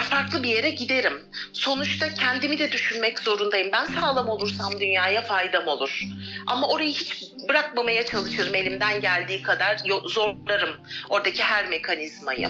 farklı 0.09 0.43
bir 0.43 0.49
yere 0.49 0.69
giderim. 0.69 1.25
Sonuçta 1.53 2.13
kendimi 2.13 2.59
de 2.59 2.71
düşünmek 2.71 3.19
zorundayım. 3.19 3.69
Ben 3.71 3.85
sağlam 3.85 4.29
olursam 4.29 4.79
dünyaya 4.79 5.21
faydam 5.21 5.67
olur. 5.67 6.03
Ama 6.47 6.67
orayı 6.67 6.93
hiç 6.93 7.23
bırakmamaya 7.49 8.05
çalışırım 8.05 8.55
elimden 8.55 9.01
geldiği 9.01 9.41
kadar 9.41 9.77
zorlarım 10.05 10.75
oradaki 11.09 11.43
her 11.43 11.69
mekanizmayı. 11.69 12.49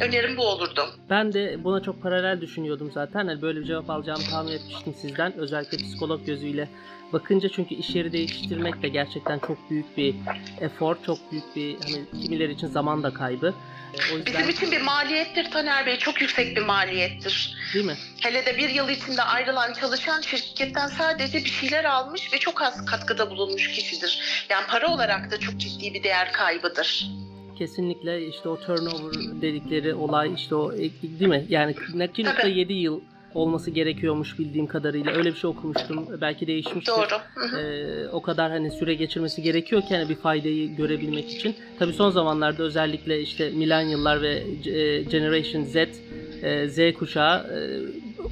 Önerim 0.00 0.36
bu 0.36 0.42
olurdu. 0.46 0.88
Ben 1.10 1.32
de 1.32 1.64
buna 1.64 1.82
çok 1.82 2.02
paralel 2.02 2.40
düşünüyordum 2.40 2.90
zaten. 2.94 3.26
Hani 3.26 3.42
böyle 3.42 3.60
bir 3.60 3.64
cevap 3.64 3.90
alacağımı 3.90 4.24
tahmin 4.30 4.52
etmiştim 4.52 4.94
sizden. 4.94 5.32
Özellikle 5.38 5.78
psikolog 5.78 6.26
gözüyle 6.26 6.68
bakınca 7.12 7.48
çünkü 7.48 7.74
iş 7.74 7.94
yeri 7.94 8.12
değiştirmek 8.12 8.82
de 8.82 8.88
gerçekten 8.88 9.38
çok 9.38 9.70
büyük 9.70 9.96
bir 9.96 10.14
efor, 10.60 10.96
çok 11.06 11.18
büyük 11.32 11.56
bir 11.56 11.76
hani 11.82 12.22
kimileri 12.22 12.52
için 12.52 12.66
zaman 12.66 13.02
da 13.02 13.14
kaybı. 13.14 13.54
E, 13.94 14.12
O 14.14 14.16
yüzden 14.16 14.26
Bizim 14.26 14.48
için 14.48 14.72
bir 14.72 14.80
maliyettir 14.80 15.50
Taner 15.50 15.86
Bey. 15.86 15.98
Çok 15.98 16.20
yüksek 16.20 16.56
bir 16.56 16.62
maliyettir. 16.62 17.56
değil 17.74 17.84
mi? 17.86 17.96
Hele 18.20 18.46
de 18.46 18.58
bir 18.58 18.68
yıl 18.68 18.88
içinde 18.88 19.22
ayrılan 19.22 19.72
çalışan 19.72 20.20
şirketten 20.20 20.86
sadece 20.86 21.38
bir 21.38 21.50
şeyler 21.50 21.84
almış 21.84 22.32
ve 22.32 22.38
çok 22.38 22.62
az 22.62 22.84
katkıda 22.86 23.30
bulunmuş 23.30 23.68
kişidir. 23.72 24.44
Yani 24.48 24.66
para 24.68 24.88
olarak 24.88 25.30
da 25.30 25.40
çok 25.40 25.56
ciddi 25.56 25.94
bir 25.94 26.02
değer 26.02 26.32
kaybıdır. 26.32 27.06
Kesinlikle 27.58 28.26
işte 28.26 28.48
o 28.48 28.60
turnover 28.60 29.14
dedikleri 29.42 29.94
olay 29.94 30.34
işte 30.34 30.54
o 30.54 30.72
değil 30.72 31.28
mi? 31.28 31.46
Yani 31.48 31.72
2.7 31.72 32.72
yıl 32.72 33.00
olması 33.34 33.70
gerekiyormuş 33.70 34.38
bildiğim 34.38 34.66
kadarıyla. 34.66 35.12
Öyle 35.12 35.30
bir 35.30 35.36
şey 35.36 35.50
okumuştum. 35.50 36.20
Belki 36.20 36.46
değişmiştir. 36.46 36.92
Doğru. 36.92 37.58
Ee, 37.58 38.08
o 38.12 38.22
kadar 38.22 38.50
hani 38.50 38.70
süre 38.70 38.94
geçirmesi 38.94 39.42
gerekiyorken 39.42 39.98
hani 39.98 40.08
bir 40.08 40.14
faydayı 40.14 40.76
görebilmek 40.76 41.30
için. 41.30 41.56
Tabii 41.78 41.92
son 41.92 42.10
zamanlarda 42.10 42.62
özellikle 42.62 43.20
işte 43.20 43.50
millennial'lar 43.50 44.22
ve 44.22 44.34
e, 44.70 45.02
Generation 45.02 45.64
Z, 45.64 45.76
e, 45.76 46.68
Z 46.68 46.98
kuşağı 46.98 47.38
e, 47.38 47.58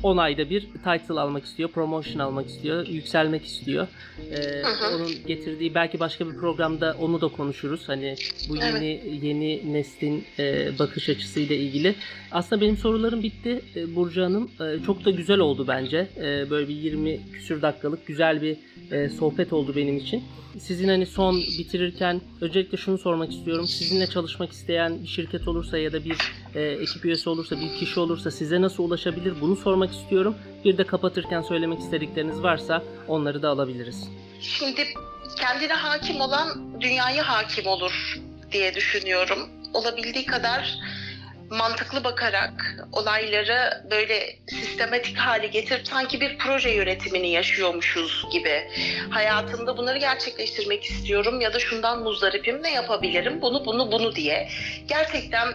10 0.03 0.17
ayda 0.17 0.51
bir 0.51 0.61
title 0.61 1.21
almak 1.21 1.45
istiyor, 1.45 1.69
promotion 1.71 2.19
almak 2.19 2.47
istiyor, 2.47 2.87
yükselmek 2.87 3.45
istiyor. 3.45 3.87
Ee, 4.31 4.63
onun 4.97 5.11
getirdiği 5.27 5.75
belki 5.75 6.01
başka 6.01 6.27
bir 6.29 6.37
programda 6.37 6.97
onu 7.01 7.21
da 7.21 7.29
konuşuruz. 7.29 7.89
Hani 7.89 8.15
bu 8.49 8.57
Evet. 8.63 8.83
yeni 8.83 9.27
yeni 9.27 9.73
neslin 9.73 10.25
e, 10.39 10.71
bakış 10.79 11.09
açısıyla 11.09 11.57
ilgili. 11.57 11.95
Aslında 12.33 12.63
benim 12.63 12.77
sorularım 12.77 13.23
bitti 13.23 13.61
e, 13.77 13.95
Burcu 13.97 14.23
Hanım. 14.23 14.51
E, 14.61 14.85
çok 14.87 15.05
da 15.05 15.11
güzel 15.11 15.39
oldu 15.39 15.65
bence. 15.69 16.07
E, 16.17 16.51
böyle 16.51 16.69
bir 16.69 16.75
20 16.75 17.21
küsür 17.33 17.63
dakikalık 17.63 18.07
güzel 18.07 18.43
bir 18.43 18.57
e, 18.91 19.09
sohbet 19.09 19.53
oldu 19.53 19.73
benim 19.77 19.97
için. 19.97 20.23
Sizin 20.59 20.89
hani 20.89 21.07
son 21.07 21.37
bitirirken 21.59 22.21
öncelikle 22.41 22.79
şunu 22.79 22.99
sormak 22.99 23.33
istiyorum. 23.33 23.67
Sizinle 23.67 24.07
çalışmak 24.07 24.53
isteyen 24.53 25.03
bir 25.03 25.09
şirket 25.09 25.49
olursa 25.49 25.79
ya 25.79 25.93
da 25.93 26.05
bir 26.05 26.17
e, 26.57 26.63
ekip 26.63 27.05
üyesi 27.05 27.31
olursa, 27.31 27.61
bir 27.61 27.79
kişi 27.79 28.01
olursa 28.01 28.31
size 28.31 28.61
nasıl 28.61 28.85
ulaşabilir? 28.85 29.41
Bunu 29.41 29.57
sormak 29.57 29.93
istiyorum. 29.93 30.37
Bir 30.65 30.79
de 30.79 30.85
kapatırken 30.85 31.43
söylemek 31.43 31.81
istedikleriniz 31.81 32.43
varsa 32.43 32.83
onları 33.09 33.43
da 33.43 33.49
alabiliriz. 33.49 34.09
Şimdi 34.41 34.85
kendine 35.37 35.73
hakim 35.73 36.21
olan 36.21 36.81
dünyaya 36.81 37.29
hakim 37.29 37.67
olur 37.67 38.21
diye 38.53 38.75
düşünüyorum. 38.75 39.39
Olabildiği 39.75 40.27
kadar 40.27 40.79
mantıklı 41.51 42.05
bakarak 42.05 42.77
olayları 42.93 43.87
böyle 43.91 44.39
sistematik 44.47 45.17
hale 45.17 45.47
getirip 45.47 45.87
sanki 45.87 46.21
bir 46.21 46.39
proje 46.39 46.71
yönetimini 46.71 47.31
yaşıyormuşuz 47.31 48.25
gibi. 48.33 48.69
Hayatımda 49.11 49.77
bunları 49.77 49.99
gerçekleştirmek 49.99 50.85
istiyorum 50.85 51.41
ya 51.41 51.55
da 51.55 51.59
şundan 51.59 52.03
muzdaripim 52.03 52.63
ne 52.63 52.73
yapabilirim 52.73 53.43
bunu 53.43 53.67
bunu 53.67 53.93
bunu 53.93 54.15
diye. 54.15 54.49
Gerçekten 54.89 55.49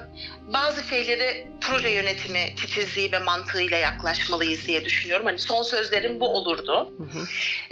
bazı 0.54 0.84
şeyleri 0.84 1.48
proje 1.62 1.90
yönetimi 1.90 2.56
titizliği 2.56 3.12
ve 3.12 3.20
mantığıyla 3.20 3.78
yaklaşmalıyız 3.78 4.68
diye 4.68 4.86
düşünüyorum. 4.86 5.26
Hani 5.26 5.40
son 5.40 5.64
sözlerim 5.64 6.20
bu 6.20 6.30
olurdu. 6.30 6.94
Hı 6.98 7.04
hı. 7.04 7.26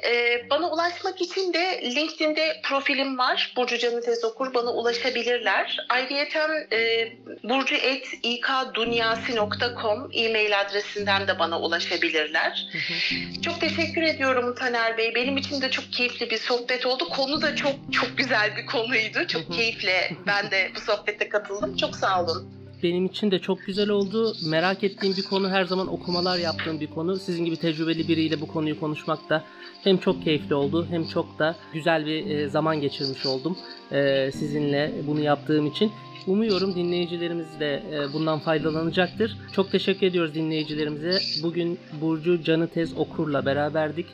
Ee, 0.08 0.46
bana 0.50 0.72
ulaşmak 0.72 1.22
için 1.22 1.54
de 1.54 1.82
LinkedIn'de 1.96 2.62
profilim 2.64 3.18
var. 3.18 3.54
Burcu 3.58 3.78
Canı 3.78 4.02
Tez 4.02 4.24
Okur. 4.24 4.54
Bana 4.54 4.74
ulaşabilirler. 4.74 5.78
Ayrıyeten 5.90 6.68
e, 6.72 7.10
burcu.ikdunyasi.com 7.44 10.10
e-mail 10.14 10.60
adresinden 10.60 11.28
de 11.28 11.40
bana 11.40 11.62
ulaşabilirler. 11.62 12.68
Hı 12.72 12.78
hı. 12.78 13.04
Çok 13.42 13.62
teşekkür 13.62 14.02
ediyorum 14.02 14.56
Taner 14.56 14.98
Bey. 14.98 15.16
Benim 15.16 15.38
için 15.38 15.62
de 15.62 15.72
çok 15.72 15.94
keyifli 15.94 16.30
bir 16.30 16.38
sohbet 16.38 16.86
oldu. 16.86 17.10
Konu 17.10 17.42
da 17.42 17.56
çok 17.56 17.74
çok 17.92 18.18
güzel 18.18 18.58
bir 18.58 18.66
konuydu. 18.66 19.20
Hı 19.20 19.28
Çok 19.28 19.42
hı. 19.42 19.54
keyifle 19.54 20.12
ben 20.28 20.52
de 20.52 20.72
bu 20.76 20.80
sohbete 20.80 21.30
katıldım. 21.30 21.78
Çok 21.78 21.96
sağ 21.96 22.24
olun. 22.24 22.60
Benim 22.84 23.06
için 23.06 23.32
de 23.32 23.40
çok 23.40 23.66
güzel 23.66 23.90
oldu. 23.90 24.36
Merak 24.46 24.84
ettiğim 24.84 25.18
bir 25.18 25.24
konu 25.24 25.50
her 25.50 25.66
zaman 25.66 25.94
okumalar 25.94 26.38
yaptığım 26.38 26.80
bir 26.80 26.88
konu. 26.88 27.18
Sizin 27.18 27.46
gibi 27.46 27.58
tecrübeli 27.58 28.08
biriyle 28.08 28.42
bu 28.42 28.48
konuyu 28.48 28.80
konuşmak 28.80 29.30
da 29.30 29.44
hem 29.84 29.98
çok 29.98 30.24
keyifli 30.24 30.56
oldu 30.56 30.88
hem 30.90 31.08
çok 31.08 31.40
da 31.40 31.56
güzel 31.74 32.06
bir 32.06 32.26
e, 32.26 32.50
zaman 32.50 32.82
geçirmiş 32.82 33.26
oldum 33.26 33.58
e, 33.92 34.32
sizinle 34.32 34.94
bunu 35.08 35.20
yaptığım 35.20 35.68
için. 35.68 35.92
Umuyorum 36.28 36.76
dinleyicilerimiz 36.76 37.60
de 37.60 37.84
e, 37.92 38.14
bundan 38.14 38.40
faydalanacaktır. 38.40 39.38
Çok 39.54 39.72
teşekkür 39.72 40.08
ediyoruz 40.08 40.36
dinleyicilerimize. 40.36 41.20
Bugün 41.44 41.80
Burcu 42.02 42.44
Canı 42.44 42.68
Tez 42.68 42.98
Okur'la 42.98 43.46
beraberdik. 43.46 44.06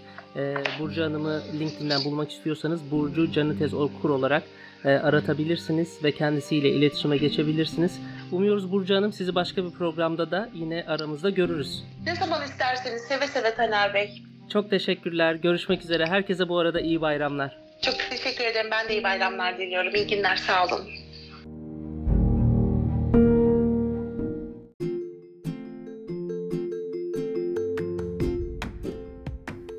Burcu 0.79 1.03
Hanım'ı 1.03 1.41
LinkedIn'den 1.59 2.03
bulmak 2.05 2.31
istiyorsanız 2.31 2.91
Burcu 2.91 3.31
Canı 3.31 3.57
Tez 3.57 3.73
Okur 3.73 4.09
olarak 4.09 4.43
aratabilirsiniz 4.83 6.03
ve 6.03 6.11
kendisiyle 6.11 6.69
iletişime 6.69 7.17
geçebilirsiniz. 7.17 7.99
Umuyoruz 8.31 8.71
Burcu 8.71 8.95
Hanım 8.95 9.13
sizi 9.13 9.35
başka 9.35 9.65
bir 9.65 9.71
programda 9.71 10.31
da 10.31 10.49
yine 10.53 10.85
aramızda 10.87 11.29
görürüz. 11.29 11.83
Ne 12.05 12.15
zaman 12.15 12.43
isterseniz 12.43 13.01
seve 13.01 13.27
seve 13.27 13.55
Taner 13.55 13.93
Bey. 13.93 14.23
Çok 14.53 14.69
teşekkürler. 14.69 15.35
Görüşmek 15.35 15.81
üzere. 15.83 16.05
Herkese 16.05 16.49
bu 16.49 16.59
arada 16.59 16.81
iyi 16.81 17.01
bayramlar. 17.01 17.57
Çok 17.81 17.95
teşekkür 18.09 18.43
ederim. 18.43 18.71
Ben 18.71 18.89
de 18.89 18.93
iyi 18.93 19.03
bayramlar 19.03 19.57
diliyorum. 19.57 19.95
İyi 19.95 20.07
günler. 20.07 20.35
Sağ 20.35 20.65
olun. 20.65 20.81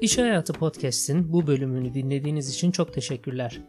İş 0.00 0.18
Hayatı 0.18 0.52
Podcast'in 0.52 1.32
bu 1.32 1.46
bölümünü 1.46 1.94
dinlediğiniz 1.94 2.54
için 2.54 2.70
çok 2.70 2.94
teşekkürler. 2.94 3.60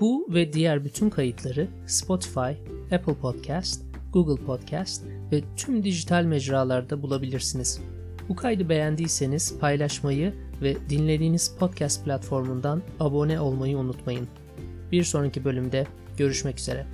Bu 0.00 0.28
ve 0.34 0.52
diğer 0.52 0.84
bütün 0.84 1.10
kayıtları 1.10 1.68
Spotify, 1.86 2.50
Apple 2.94 3.14
Podcast, 3.20 3.89
Google 4.12 4.44
Podcast 4.44 5.04
ve 5.32 5.42
tüm 5.56 5.84
dijital 5.84 6.24
mecralarda 6.24 7.02
bulabilirsiniz. 7.02 7.80
Bu 8.28 8.36
kaydı 8.36 8.68
beğendiyseniz 8.68 9.58
paylaşmayı 9.58 10.34
ve 10.62 10.76
dinlediğiniz 10.88 11.56
podcast 11.58 12.04
platformundan 12.04 12.82
abone 13.00 13.40
olmayı 13.40 13.78
unutmayın. 13.78 14.28
Bir 14.92 15.04
sonraki 15.04 15.44
bölümde 15.44 15.86
görüşmek 16.16 16.58
üzere. 16.58 16.86